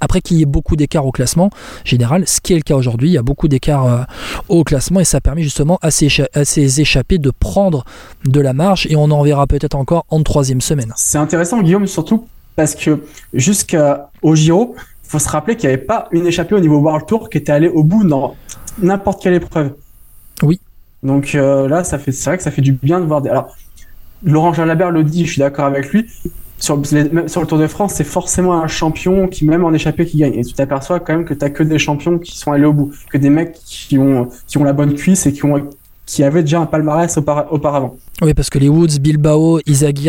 [0.00, 1.50] après qu'il y ait beaucoup d'écart au classement
[1.84, 4.02] général, ce qui est le cas aujourd'hui, il y a beaucoup d'écart euh,
[4.48, 7.84] au classement et ça permet justement à ces, à ces échappés de prendre
[8.24, 10.92] de la marge et on en verra peut-être encore en troisième semaine.
[10.96, 12.26] C'est intéressant, Guillaume, surtout
[12.56, 13.02] parce que
[13.32, 14.74] jusqu'au Giro,
[15.04, 17.38] il faut se rappeler qu'il n'y avait pas une échappée au niveau World Tour qui
[17.38, 18.34] était allée au bout dans
[18.80, 19.74] n'importe quelle épreuve.
[20.42, 20.60] Oui.
[21.02, 23.22] Donc euh, là, ça fait, c'est vrai que ça fait du bien de voir.
[23.22, 23.30] Des...
[23.30, 23.54] Alors,
[24.22, 26.06] Laurent Jalabert le dit, je suis d'accord avec lui.
[26.62, 29.72] Sur, les- même sur le Tour de France, c'est forcément un champion qui, même en
[29.72, 30.34] échappée, qui gagne.
[30.34, 32.92] Et tu t'aperçois quand même que t'as que des champions qui sont allés au bout,
[33.10, 35.68] que des mecs qui ont, qui ont la bonne cuisse et qui ont,
[36.06, 37.96] qui avaient déjà un palmarès aupara- auparavant.
[38.22, 39.58] Oui, parce que les Woods, Bilbao,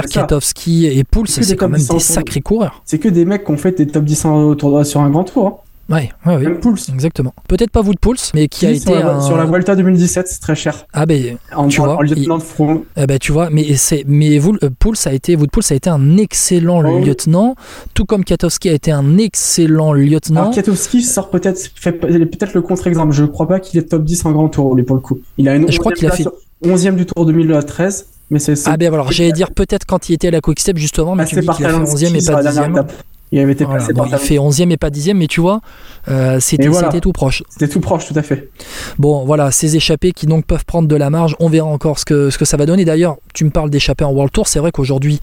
[0.05, 0.21] ça.
[0.21, 2.83] Katowski et Pouls, C'est quand même 10 des sacrés coureurs.
[2.85, 5.09] C'est que des mecs qui ont fait des top 10 en- au tour- sur un
[5.09, 5.47] grand tour.
[5.47, 5.55] Hein.
[5.89, 6.43] Ouais, ouais, oui.
[6.43, 6.77] Même Pouls.
[6.93, 7.33] Exactement.
[7.49, 9.21] Peut-être pas vous de Pouls, mais qui a été sur, la, un...
[9.21, 10.85] sur la Vuelta 2017, c'est très cher.
[10.93, 12.85] Ah ben, En, Tu en- vois, en lieutenant de front.
[12.95, 15.61] eh ben, tu vois, mais c'est, mais vous, euh, Pouls a été, vous de Pouls
[15.71, 17.55] a été un excellent Oh lieutenant,
[17.93, 20.41] tout comme Katowski a été un excellent lieutenant.
[20.43, 23.11] Alors Kiatowski sort peut-être fait peut-être le contre-exemple.
[23.11, 25.19] Je crois pas qu'il est top 10 en grand tour, lui, pour le coup.
[25.37, 28.39] Il a une Je crois 11e qu'il a fait- sur- 11e du tour 2013, mais
[28.39, 31.13] c'est Ah ben alors, j'allais dire peut-être quand il était à la Quick Step justement,
[31.15, 32.87] mais tu passé dis qu'il a fait Talanski 11e et pas la dernière 10e.
[33.33, 35.59] Il avait été Voilà, passé bon, il fait 11e et pas 10e, mais tu vois,
[36.07, 36.89] euh, c'était voilà.
[36.89, 37.41] tout proche.
[37.49, 38.51] C'était tout proche, tout à fait.
[38.99, 42.05] Bon, voilà, ces échappés qui donc peuvent prendre de la marge, on verra encore ce
[42.05, 42.85] que, ce que ça va donner.
[42.85, 45.19] D'ailleurs, tu me parles d'échappés en World Tour, c'est vrai qu'aujourd'hui,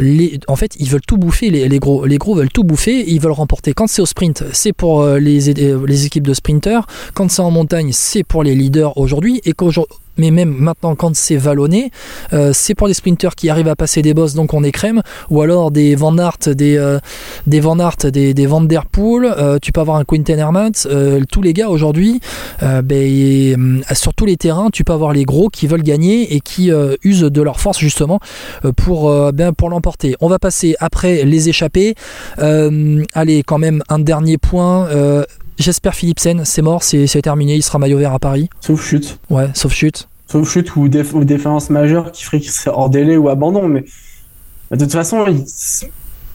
[0.00, 3.08] les, en fait, ils veulent tout bouffer, les, les gros, les gros veulent tout bouffer,
[3.08, 3.74] ils veulent remporter.
[3.74, 6.84] Quand c'est au sprint, c'est pour euh, les, les équipes de sprinters,
[7.14, 11.14] quand c'est en montagne, c'est pour les leaders aujourd'hui, et qu'aujourd'hui mais même maintenant quand
[11.14, 11.90] c'est vallonné,
[12.32, 15.02] euh, c'est pour des sprinters qui arrivent à passer des bosses donc on est crème,
[15.30, 16.98] ou alors des Van Aert, des, euh,
[17.46, 20.86] Van Aert, des, Van Der Poel, euh, tu peux avoir un Quinten Hermans,
[21.30, 22.20] tous les gars aujourd'hui,
[22.60, 26.70] ben, sur tous les terrains, tu peux avoir les gros qui veulent gagner et qui
[27.02, 28.20] usent de leur force justement
[28.76, 30.16] pour, ben, pour l'emporter.
[30.20, 31.94] On va passer après les échappés.
[32.38, 34.88] Allez, quand même un dernier point.
[35.58, 38.48] Euh, J'espère Philipsen, c'est mort, c'est terminé, il sera maillot vert à Paris.
[38.60, 39.18] Sauf chute.
[39.30, 40.08] Ouais, sauf chute.
[40.30, 43.68] sauf chute ou, déf ou défense majeure qui ferait qu'il serait hors délai ou abandon.
[43.68, 43.84] Mais
[44.70, 45.44] de toute façon, il,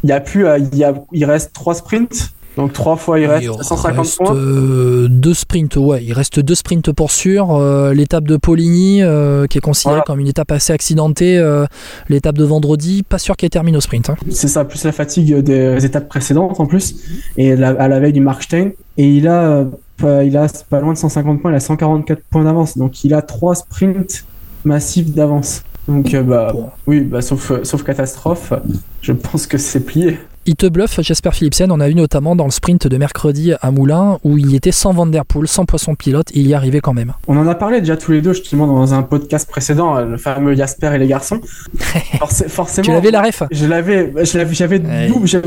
[0.04, 2.32] y a plus, il, y a, il reste trois sprints.
[2.58, 4.36] Donc trois fois il reste Il 150 reste, points.
[4.36, 7.56] euh, deux sprints, ouais, il reste deux sprints pour sûr.
[7.56, 10.04] Euh, l'étape de Poligny, euh, qui est considérée Voilà.
[10.06, 11.64] comme une étape assez accidentée, euh,
[12.10, 14.10] l'étape de vendredi, pas sûr qu'elle termine au sprint.
[14.10, 14.18] hein.
[14.32, 16.96] C'est ça, plus la fatigue des étapes précédentes en plus,
[17.38, 18.72] et la- à la veille du Markstein.
[19.02, 19.66] Et il a, euh,
[19.98, 22.78] pas, il a pas loin de 150 points, il a 144 points d'avance.
[22.78, 24.26] Donc il a trois sprints
[24.64, 25.64] massifs d'avance.
[25.88, 26.54] Donc euh, bah
[26.86, 28.54] oui, bah, sauf, sauf catastrophe,
[29.02, 30.20] je pense que c'est plié.
[30.48, 31.72] Il te bluffe, Jasper Philipsen.
[31.72, 34.92] On a vu notamment dans le sprint de mercredi à Moulins où il était sans
[34.92, 37.14] Van Der Poel, sans poisson pilote, et il y arrivait quand même.
[37.28, 40.18] On en a parlé déjà tous les deux justement dans un podcast précédent, euh, le
[40.18, 41.40] fameux Jasper et les garçons.
[42.20, 42.86] Forcé- forcément.
[42.86, 44.80] Tu l'avais la ref Je l'avais, j'avais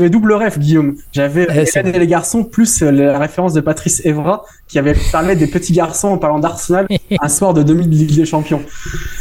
[0.09, 0.95] double, ref, Guillaume.
[1.11, 4.95] J'avais c'est Hélène et les garçons plus euh, la référence de Patrice Evra qui avait
[5.11, 6.87] parlé des petits garçons en parlant d'Arsenal
[7.21, 8.61] un soir de 2000 Ligue des Champions.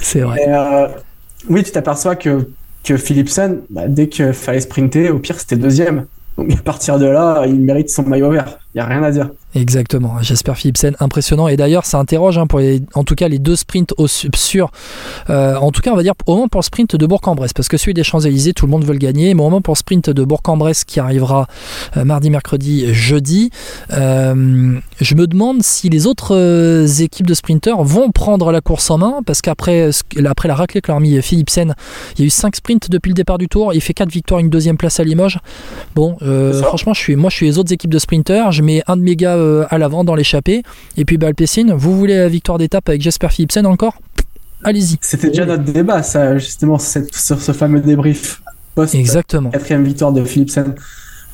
[0.00, 0.38] C'est vrai.
[0.40, 0.86] Et, euh,
[1.48, 2.48] oui, tu t'aperçois que
[2.84, 6.06] que Philipsen, bah, dès qu'il fallait sprinter, au pire c'était deuxième.
[6.36, 8.58] Donc à partir de là, il mérite son maillot vert.
[8.74, 9.30] Il y a rien à dire.
[9.54, 11.46] Exactement, Jasper Philipsen, impressionnant.
[11.46, 14.28] Et d'ailleurs, ça interroge hein, pour les, en tout cas les deux sprints au su-
[14.34, 14.72] sur,
[15.30, 17.68] euh, en tout cas, on va dire au moins pour le sprint de Bourg-en-Bresse, parce
[17.68, 19.78] que celui des Champs-Élysées, tout le monde veut le gagner, mais au moins pour le
[19.78, 21.46] sprint de Bourg-en-Bresse qui arrivera
[21.96, 23.50] euh, mardi, mercredi, jeudi,
[23.92, 28.98] euh, je me demande si les autres équipes de sprinteurs vont prendre la course en
[28.98, 29.90] main, parce qu'après
[30.26, 31.74] après la raclée que leur a mis Philipsen,
[32.16, 34.40] il y a eu 5 sprints depuis le départ du tour, il fait 4 victoires,
[34.40, 35.38] une deuxième place à Limoges.
[35.94, 36.16] Bon,
[36.62, 39.02] franchement, je suis, moi je suis les autres équipes de sprinteurs, je mets un de
[39.02, 40.62] mes gars euh, à l'avant dans l'échappée,
[40.96, 43.94] et puis bah, Alpecin, vous voulez la victoire d'étape avec Jasper Philipsen encore?
[44.64, 44.96] Allez-y.
[45.02, 48.42] C'était déjà notre débat, ça, justement, cette- sur ce fameux débrief
[48.74, 49.50] post Exactement.
[49.50, 50.74] quatrième victoire de Philipsen.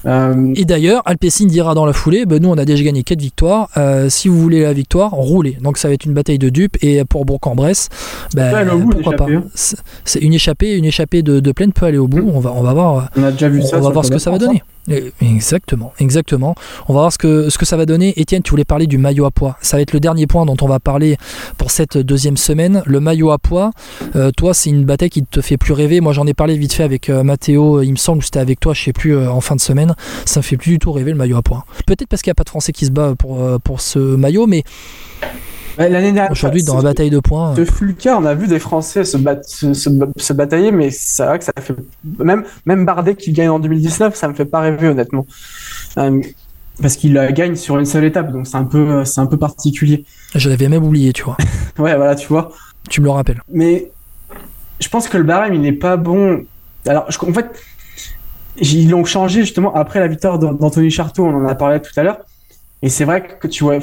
[0.06, 3.20] Euh, Et d'ailleurs, Alpecin dira dans la foulée, ben, nous on a déjà gagné 4
[3.20, 5.58] victoires, euh, si vous voulez la victoire, roulez.
[5.62, 7.90] Donc ça va être une bataille de dupes, et pour Bourg-en-Bresse,
[8.34, 9.26] bout, pourquoi pas.
[9.30, 9.44] hein.
[10.06, 12.62] C'est une échappée, une échappée de, de plaine peut aller au bout, on va, on
[12.62, 13.10] va voir.
[13.16, 13.76] on a déjà vu ça.
[13.76, 14.62] on va voir ce que ça va donner.
[14.88, 16.54] Exactement, exactement.
[16.88, 18.18] On va voir ce que, ce que ça va donner.
[18.18, 19.56] Étienne, tu voulais parler du maillot à poids.
[19.60, 21.16] Ça va être le dernier point dont on va parler
[21.58, 22.82] pour cette deuxième semaine.
[22.86, 23.70] Le maillot à poids,
[24.16, 26.00] euh, toi, c'est une bataille qui te fait plus rêver.
[26.00, 28.74] Moi, j'en ai parlé vite fait avec euh, Mathéo, il me semble, c'était avec toi,
[28.74, 29.94] je sais plus, euh, en fin de semaine.
[30.24, 31.64] Ça me fait plus du tout rêver le maillot à poids.
[31.86, 34.64] Peut-être parce qu'il n'y a pas de Français qui se bat pour, ce maillot, mais
[35.78, 37.54] L'année dernière, aujourd'hui, dans la bataille de points.
[37.56, 40.72] Ce fut le cas, on a vu des Français se, bat- se, se, se batailler,
[40.72, 41.74] mais c'est vrai que ça fait.
[42.18, 45.26] Même, même Bardet qui gagne en 2019, ça me fait pas rêver, honnêtement.
[45.98, 46.20] Euh,
[46.82, 50.04] parce qu'il gagne sur une seule étape, donc c'est un peu, c'est un peu particulier.
[50.34, 51.36] Je l'avais même oublié, tu vois.
[51.78, 52.50] Ouais, voilà, tu vois.
[52.88, 53.40] Tu me le rappelles.
[53.50, 53.90] Mais
[54.80, 56.44] je pense que le barème, il n'est pas bon.
[56.86, 57.46] Alors, je- en fait,
[58.58, 61.92] ils l'ont changé justement après la victoire d'An- d'Anthony Charteau, on en a parlé tout
[61.96, 62.18] à l'heure.
[62.82, 63.78] Et c'est vrai que tu vois,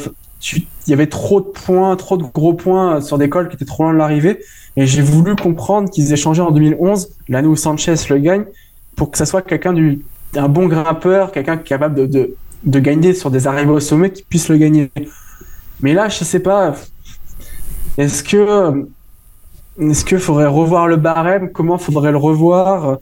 [0.56, 3.66] il y avait trop de points, trop de gros points sur des cols qui étaient
[3.66, 4.40] trop loin de l'arrivée.
[4.76, 8.46] Et j'ai voulu comprendre qu'ils aient changé en 2011, l'année où Sanchez le gagne,
[8.96, 10.04] pour que ça soit quelqu'un du,
[10.36, 14.50] un bon grimpeur, quelqu'un capable de, de, gagner sur des arrivées au sommet qui puisse
[14.50, 14.92] le gagner.
[15.82, 16.76] Mais là, je sais pas.
[17.98, 18.86] Est-ce que
[19.80, 21.52] est-ce qu'il faudrait revoir le barème?
[21.52, 22.98] Comment faudrait le revoir?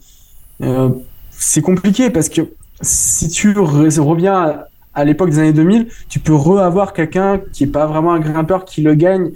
[0.62, 0.90] Euh,
[1.30, 2.42] C'est compliqué parce que
[2.80, 4.60] si tu re- reviens
[4.96, 8.64] à, l'époque des années 2000, tu peux re-avoir quelqu'un qui est pas vraiment un grimpeur
[8.64, 9.30] qui le gagne.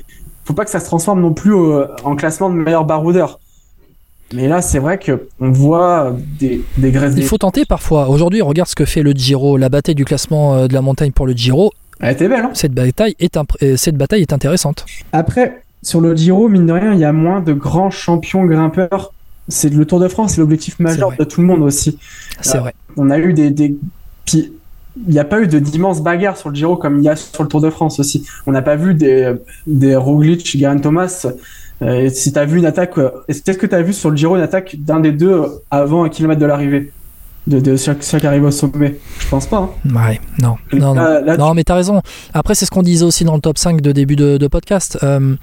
[0.44, 3.38] Faut pas que ça se transforme non plus au- en classement de meilleur baroudeur.
[4.32, 7.14] Mais là, c'est vrai que on voit des, des graisses.
[7.16, 8.08] Il faut tenter parfois.
[8.08, 11.10] Aujourd'hui, regarde ce que fait le Giro, la bataille du classement euh, de la montagne
[11.10, 11.72] pour le Giro.
[12.00, 14.86] Elle était belle, hein Cette bataille est, imp- euh, cette bataille est intéressante.
[15.12, 19.12] Après, sur le Giro, mine de rien, il y a moins de grands champions grimpeurs.
[19.48, 21.98] C'est le Tour de France, c'est l'objectif majeur de tout le monde aussi.
[22.40, 22.72] C'est vrai.
[22.96, 23.74] on a eu des, des...
[24.24, 24.52] puis
[24.96, 27.16] il n'y a pas eu de d'immenses bagarres sur le Giro comme il y a
[27.16, 28.26] sur le Tour de France aussi.
[28.46, 29.34] On n'a pas vu des
[29.66, 31.26] des Roglic, Geraint Thomas.
[31.82, 34.16] Euh, si tu as vu une attaque, euh, est-ce que tu as vu sur le
[34.16, 36.92] Giro une attaque d'un des deux avant un kilomètre de l'arrivée?
[37.46, 39.58] De, de ceux ceux qui arrivent au sommet Je pense pas.
[39.58, 39.70] hein.
[40.08, 41.02] Ouais, non, non, non.
[41.02, 42.02] Là- Non, mais t'as raison.
[42.34, 44.98] Après, c'est ce qu'on disait aussi dans le top 5 de début de, de podcast.
[45.02, 45.36] Euh,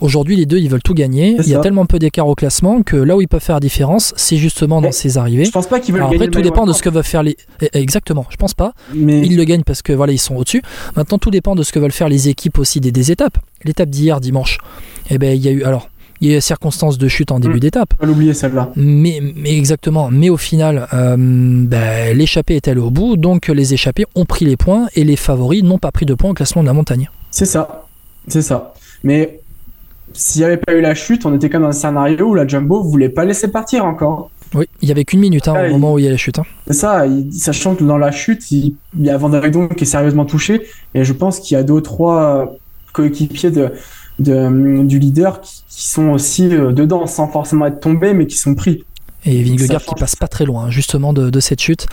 [0.00, 1.36] Aujourd'hui, les deux, ils veulent tout gagner.
[1.38, 3.60] Il y a tellement peu d'écart au classement que là où ils peuvent faire la
[3.60, 5.44] différence, c'est justement dans ces arrivées.
[5.44, 6.24] Je pense pas qu'ils veulent Alors gagner.
[6.26, 7.36] après, tout dépend de ce que veulent faire les.
[7.62, 8.72] Eh, Exactement, je pense pas.
[8.94, 10.62] Mais Ils le gagnent parce que voilà, ils sont au-dessus.
[10.96, 13.38] Maintenant, tout dépend de ce que veulent faire les équipes aussi des, des étapes.
[13.64, 14.58] L'étape d'hier, dimanche,
[15.10, 15.62] eh ben, il y a eu.
[15.64, 15.88] Alors,
[16.20, 17.60] il y a eu circonstances de chute en début Mm.
[17.60, 17.94] d'étape.
[17.94, 18.70] pas l'oublier celle-là.
[18.76, 20.08] Mais, mais exactement.
[20.10, 24.44] Mais au final, euh, ben, l'échappée est allée au bout, donc les échappés ont pris
[24.44, 27.10] les points et les favoris n'ont pas pris de points au classement de la montagne.
[27.30, 27.86] C'est ça,
[28.28, 28.74] c'est ça.
[29.04, 29.40] Mais
[30.12, 32.46] s'il n'y avait pas eu la chute, on était comme dans un scénario où la
[32.46, 34.30] Jumbo voulait pas laisser partir encore.
[34.54, 36.10] Oui, il y avait qu'une minute hein, Ah, au il- moment où il y a
[36.10, 36.38] la chute.
[36.38, 36.44] hein.
[36.68, 39.30] C'est ça, il- sachant que dans la chute, il, il y a Van
[39.76, 40.62] qui est sérieusement touché,
[40.94, 42.54] et je pense qu'il y a deux ou trois
[42.92, 43.72] coéquipiers de,
[44.18, 48.36] de, du leader qui, qui sont aussi euh, dedans sans forcément être tombés, mais qui
[48.36, 48.84] sont pris.
[49.28, 51.86] Et Vingegaard qui passe pas très loin, justement, de, de cette chute.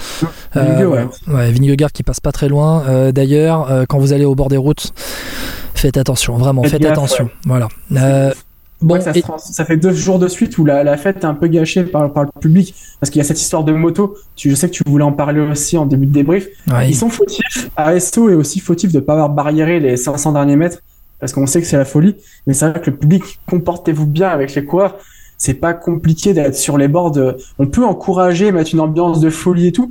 [0.55, 0.84] Ouais.
[1.28, 1.51] ouais.
[1.51, 2.84] Vingegaard qui passe pas très loin.
[2.88, 4.93] Euh, D'ailleurs, euh, quand vous allez au bord des routes,
[5.74, 7.30] faites attention, vraiment, Faites attention.
[7.45, 7.69] Voilà.
[7.95, 8.32] Euh,
[8.82, 10.95] bon, Ouais, ça, se et- trans- ça fait deux jours de suite où la, la
[10.95, 13.63] fête est un peu gâchée par, par le public parce qu'il y a cette histoire
[13.63, 14.15] de moto.
[14.36, 16.47] Tu, je sais que tu voulais en parler aussi en début de débrief.
[16.71, 17.69] ouais, Ils sont fautifs.
[17.76, 20.80] ASO est aussi fautif de ne pas avoir barriéré les 500 derniers mètres
[21.24, 22.17] parce qu'on sait que c'est la folie.
[22.45, 24.97] Mais c'est vrai que le public, comportez-vous bien avec les coureurs.
[25.38, 27.17] C'est pas compliqué d'être sur les bords.
[27.59, 29.89] On peut encourager, mettre une ambiance de folie et tout.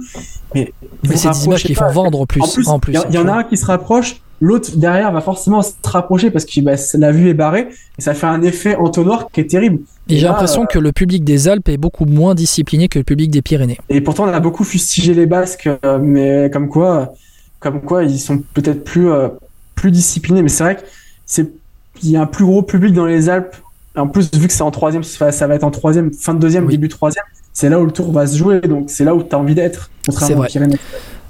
[0.54, 0.74] Mais,
[1.08, 2.42] mais c'est des images qui font vendre en plus.
[2.68, 5.72] En plus, il y, en a un qui se rapproche, l'autre derrière va forcément se
[5.82, 7.68] rapprocher parce que bah, la vue est barrée
[7.98, 9.78] et ça fait un effet entonnoir qui est terrible.
[10.10, 13.04] Et j'ai l'impression euh, que le public des Alpes est beaucoup moins discipliné que le
[13.06, 13.78] public des Pyrénées.
[13.88, 17.14] Et pourtant, on a beaucoup fustigé les Basques, euh, mais comme quoi,
[17.58, 19.28] comme quoi, ils sont peut-être plus, euh,
[19.74, 20.42] plus disciplinés.
[20.42, 20.82] Mais c'est vrai que
[22.02, 23.56] il y a un plus gros public dans les Alpes.
[23.94, 26.34] En plus, vu que c'est en troisième, ça va ça va être en troisième, fin
[26.34, 26.72] de deuxième, Oui.
[26.72, 27.24] début de troisième.
[27.52, 29.54] C'est là où le tour va se jouer, donc c'est là où tu as envie
[29.54, 30.78] d'être, contrairement C'est vrai.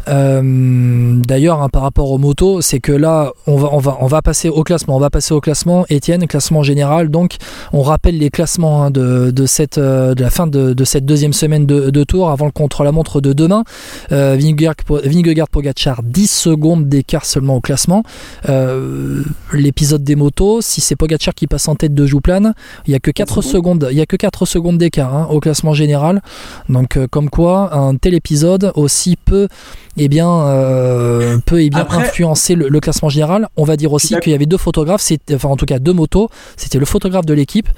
[0.08, 4.06] Euh, D'ailleurs, hein, par rapport aux motos, c'est que là, on va, on va, on
[4.06, 4.96] va passer au classement.
[4.96, 5.84] On va passer au classement.
[5.88, 7.10] Étienne, classement général.
[7.10, 7.36] Donc,
[7.72, 11.04] on rappelle les classements hein, de, de cette, euh, de la fin de, de cette
[11.04, 13.64] deuxième semaine de, de tour avant le contre-la-montre de demain.
[14.10, 18.02] Euh, Vingegaard, Vingegaard Pogacar, 10 secondes d'écart seulement au classement.
[18.48, 19.22] Euh,
[19.52, 22.54] L'épisode des motos, si c'est Pogacar qui passe en tête de Jouplane,
[22.86, 23.52] il y a que 4 secondes.
[23.52, 23.88] secondes.
[23.92, 26.22] Il y a que 4 secondes d'écart hein, au classement général.
[26.68, 29.48] Donc, comme quoi, un tel épisode aussi peut
[29.96, 33.48] eh bien, euh, peut eh bien Après- influencer le, le classement général.
[33.56, 36.28] On va dire aussi qu'il y avait deux photographes, enfin en tout cas deux motos.
[36.56, 37.68] C'était le photographe de l'équipe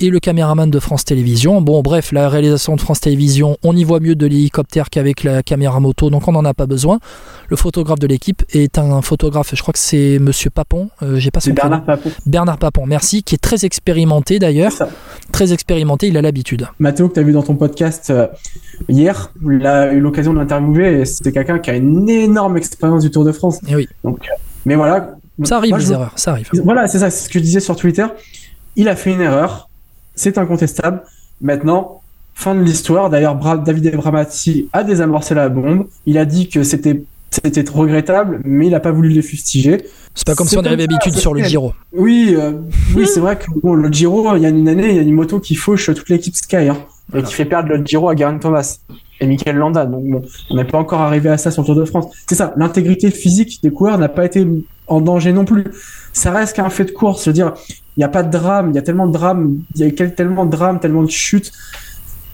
[0.00, 1.60] et le caméraman de France Télévisions.
[1.62, 5.42] Bon, bref, la réalisation de France Télévisions, on y voit mieux de l'hélicoptère qu'avec la
[5.42, 6.98] caméra moto, donc on n'en a pas besoin.
[7.48, 11.30] Le photographe de l'équipe est un photographe, je crois que c'est Monsieur Papon, euh, j'ai
[11.30, 11.52] pas son.
[11.52, 12.10] Bernard Papon.
[12.26, 14.72] Bernard Papon, merci, qui est très expérimenté d'ailleurs,
[15.32, 16.68] très expérimenté, il a l'habitude.
[16.78, 18.26] Mathéo, que tu as vu dans ton podcast euh,
[18.88, 23.02] hier, il a eu l'occasion de l'interviewer et c'était quelqu'un qui a une énorme expérience
[23.02, 23.58] du Tour de France.
[23.68, 24.34] Et oui, Donc, euh,
[24.66, 25.14] mais voilà.
[25.44, 26.48] ça arrive Moi, les je- erreurs, ça arrive.
[26.64, 28.06] Voilà, c'est ça, c'est ce que je disais sur Twitter.
[28.76, 29.68] Il a fait une erreur,
[30.14, 31.02] c'est incontestable.
[31.40, 32.00] Maintenant,
[32.34, 33.10] fin de l'histoire.
[33.10, 33.34] D'ailleurs,
[33.64, 35.86] David Abramati a désamorcé la bombe.
[36.06, 39.86] Il a dit que c'était c'était regrettable, mais il n'a pas voulu les fustiger.
[40.14, 41.42] C'est pas comme si on avait l'habitude sur le.
[41.42, 41.72] Giro.
[41.94, 42.52] Oui, euh,
[42.94, 45.02] oui, c'est vrai que bon, le Giro, il y a une année, il y a
[45.02, 46.76] une moto qui fauche toute l'équipe Sky, hein,
[47.08, 47.24] Voilà.
[47.24, 48.76] et qui fait perdre le Giro à Garen Thomas
[49.22, 49.86] et Michael Landa.
[49.86, 52.06] Donc bon, on n'est pas encore arrivé à ça sur le Tour de France.
[52.28, 54.46] C'est ça, l'intégrité physique des coureurs n'a pas été
[54.88, 55.64] en danger non plus.
[56.12, 57.24] Ça reste qu'un fait de course.
[57.24, 57.54] Je veux dire,
[57.96, 60.10] il n'y a pas de drame, il y a tellement de drames, il y a
[60.10, 61.52] tellement de drames, tellement de chutes,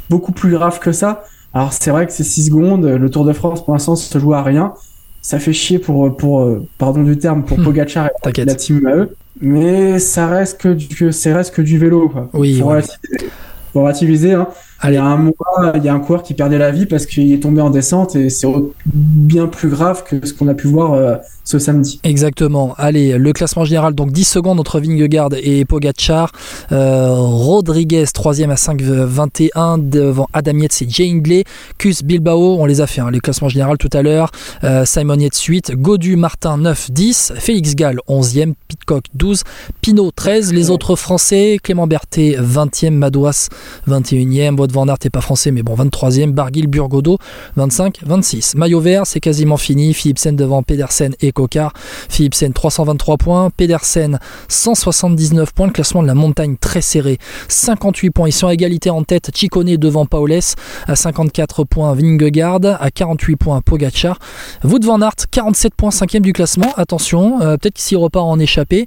[0.08, 1.24] beaucoup plus grave que ça.
[1.52, 4.32] Alors c'est vrai que c'est 6 secondes, le Tour de France pour l'instant se joue
[4.32, 4.72] à rien.
[5.20, 7.64] Ça fait chier pour, pour pardon du terme, pour Hmm.
[7.64, 9.08] Pogacar et la team AE.
[9.40, 12.08] Mais ça reste que du, ça reste que du vélo.
[12.08, 12.30] Quoi.
[12.32, 13.30] Oui, relativiser.
[13.72, 14.48] Faut relativiser, hein.
[14.80, 14.96] Allez.
[14.96, 17.40] a un mois, il y a un coureur qui perdait la vie parce qu'il est
[17.40, 18.46] tombé en descente et c'est
[18.86, 21.98] bien plus grave que ce qu'on a pu voir euh, ce samedi.
[22.04, 22.74] Exactement.
[22.76, 26.30] Allez, le classement général, donc 10 secondes entre Vingegaard et Pogacar.
[26.72, 31.44] Euh, Rodriguez, 3 à 5,21 devant Adam Yates et Jay Hindley.
[31.78, 34.30] Cus Bilbao, on les a fait, hein, les classements généraux tout à l'heure.
[34.62, 39.42] Euh, Simon Yates 8, Godu Martin 9, 10, Félix Gall 11e, Pitcock 12,
[39.80, 40.52] Pinot 13.
[40.52, 43.48] Les autres français, Clément Berthet 20e, Madouas
[43.88, 47.18] 21e, Wout van Aert n'est pas français mais bon 23e, Barguil Burgodo
[47.56, 48.54] 25, 26.
[48.56, 49.94] Maillot vert, c'est quasiment fini.
[49.94, 51.72] Philipsen devant Pedersen et Cocard.
[52.08, 55.68] Philipsen 323 points, Pedersen 179 points.
[55.68, 58.28] Le classement de la montagne très serré, 58 points.
[58.28, 59.30] Ils sont à égalité en tête.
[59.34, 60.40] Chicone devant Paules
[60.86, 61.94] à 54 points.
[61.94, 63.60] Vingegaard à 48 points.
[63.62, 64.18] Pogacar.
[64.64, 66.72] Wout van Aert 47 points, 5 du classement.
[66.76, 68.84] Attention, euh, peut-être qu'il s'y repart en échappé.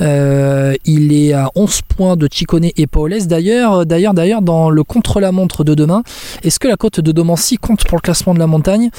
[0.00, 3.26] Euh, il est à 11 points de Chicone et Paules.
[3.26, 4.84] D'ailleurs, d'ailleurs, d'ailleurs, dans le
[5.24, 6.02] contre-la-montre de demain,
[6.42, 8.90] est-ce que la côte de Domancy compte pour le classement de la montagne?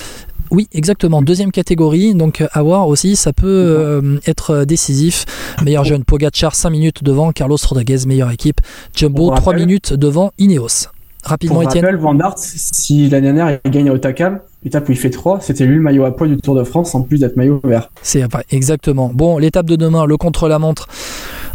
[0.51, 1.21] Oui, exactement.
[1.21, 5.25] Deuxième catégorie, donc euh, à voir aussi, ça peut euh, être décisif.
[5.63, 8.61] Meilleur jeune Pogacar, 5 minutes devant Carlos Rodriguez, meilleure équipe.
[8.95, 10.87] Jumbo, Pour 3 rappel- minutes devant Ineos.
[11.25, 11.85] Rapidement, Pour Étienne.
[11.85, 15.39] rappel, Van Aert, si l'année dernière il gagne à Otakam, étape où il fait 3,
[15.41, 17.89] c'était lui le maillot à poids du Tour de France en plus d'être maillot vert.
[18.03, 19.11] C'est exactement.
[19.13, 20.87] Bon, l'étape de demain, le contre-la-montre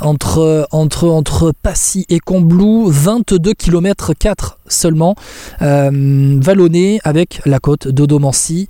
[0.01, 5.15] entre, entre, entre Passy et Combloux, 22 km 4 seulement,
[5.63, 8.69] euh, vallonné avec la côte d'Odomancy.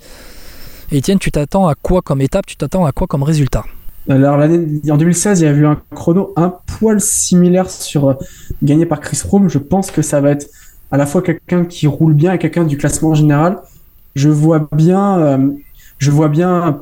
[0.91, 2.45] Étienne, tu t'attends à quoi comme étape?
[2.45, 3.63] Tu t'attends à quoi comme résultat?
[4.09, 8.17] Alors l'année en 2016, il y a eu un chrono un poil similaire sur
[8.61, 9.47] gagné par Chris Froome.
[9.49, 10.47] Je pense que ça va être
[10.91, 13.57] à la fois quelqu'un qui roule bien et quelqu'un du classement général.
[14.15, 15.49] Je vois bien, euh,
[15.97, 16.81] je vois bien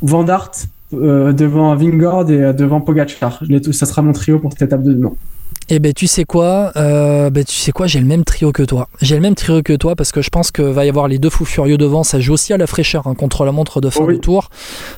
[0.00, 3.42] Van Aert devant Vingord et devant Pogacar.
[3.72, 5.12] Ça sera mon trio pour cette étape de demain.
[5.68, 8.62] Eh ben tu sais quoi, euh, ben, tu sais quoi, j'ai le même trio que
[8.62, 8.88] toi.
[9.00, 11.18] J'ai le même trio que toi parce que je pense que va y avoir les
[11.18, 12.02] deux fous furieux devant.
[12.02, 14.50] Ça joue aussi à la fraîcheur hein, contre la montre de fin de tour.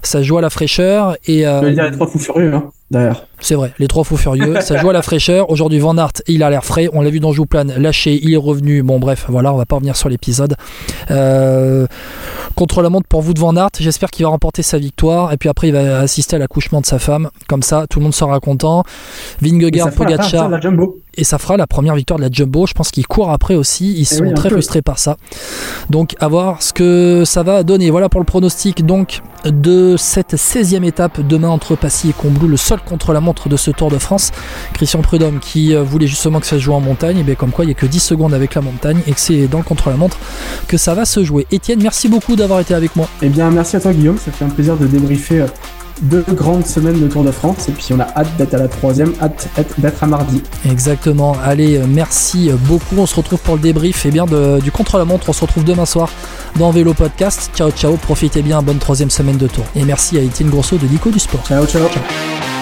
[0.02, 1.46] Ça joue à la fraîcheur et.
[1.46, 2.54] Euh, je veux dire les trois fous furieux.
[2.54, 2.70] Hein.
[3.40, 5.50] C'est vrai, les trois fous furieux, ça joue à la fraîcheur.
[5.50, 6.88] Aujourd'hui, Van Aert, il a l'air frais.
[6.92, 8.82] On l'a vu dans Jouplan, lâché, il est revenu.
[8.82, 10.56] Bon, bref, voilà, on va pas revenir sur l'épisode.
[11.10, 11.86] Euh,
[12.54, 15.32] contre la montre pour vous de Van Aert, j'espère qu'il va remporter sa victoire.
[15.32, 17.30] Et puis après, il va assister à l'accouchement de sa femme.
[17.48, 18.84] Comme ça, tout le monde sera content.
[19.42, 20.50] Vingegaard, Pogacar.
[21.16, 22.66] Et ça fera la première victoire de la Jumbo.
[22.66, 23.92] Je pense qu'ils courent après aussi.
[23.92, 25.16] Ils eh sont très frustrés par ça.
[25.90, 27.90] Donc, à voir ce que ça va donner.
[27.90, 32.56] Voilà pour le pronostic donc de cette 16e étape demain entre Passy et Combloux, le
[32.56, 34.32] seul contre la montre de ce Tour de France.
[34.72, 37.50] Christian Prudhomme qui euh, voulait justement que ça se joue en montagne, et bien comme
[37.50, 39.64] quoi il n'y a que 10 secondes avec la montagne et que c'est dans le
[39.64, 40.18] contre la montre
[40.68, 41.46] que ça va se jouer.
[41.50, 43.08] Étienne, merci beaucoup d'avoir été avec moi.
[43.22, 45.46] Eh bien, merci à toi Guillaume, ça fait un plaisir de débriefer euh,
[46.02, 48.68] deux grandes semaines de Tour de France et puis on a hâte d'être à la
[48.68, 50.42] troisième, hâte d'être à mardi.
[50.68, 51.36] Exactement.
[51.42, 52.96] Allez, euh, merci beaucoup.
[52.98, 55.28] On se retrouve pour le débrief et bien du contre-la-montre.
[55.28, 56.10] On se retrouve demain soir
[56.58, 57.50] dans Vélo Podcast.
[57.54, 57.96] Ciao, ciao.
[57.96, 58.62] Profitez bien.
[58.62, 59.64] Bonne troisième semaine de Tour.
[59.76, 61.44] Et merci à Étienne Grosso de Nico du Sport.
[61.46, 61.88] Ciao, ciao.
[61.88, 62.53] ciao.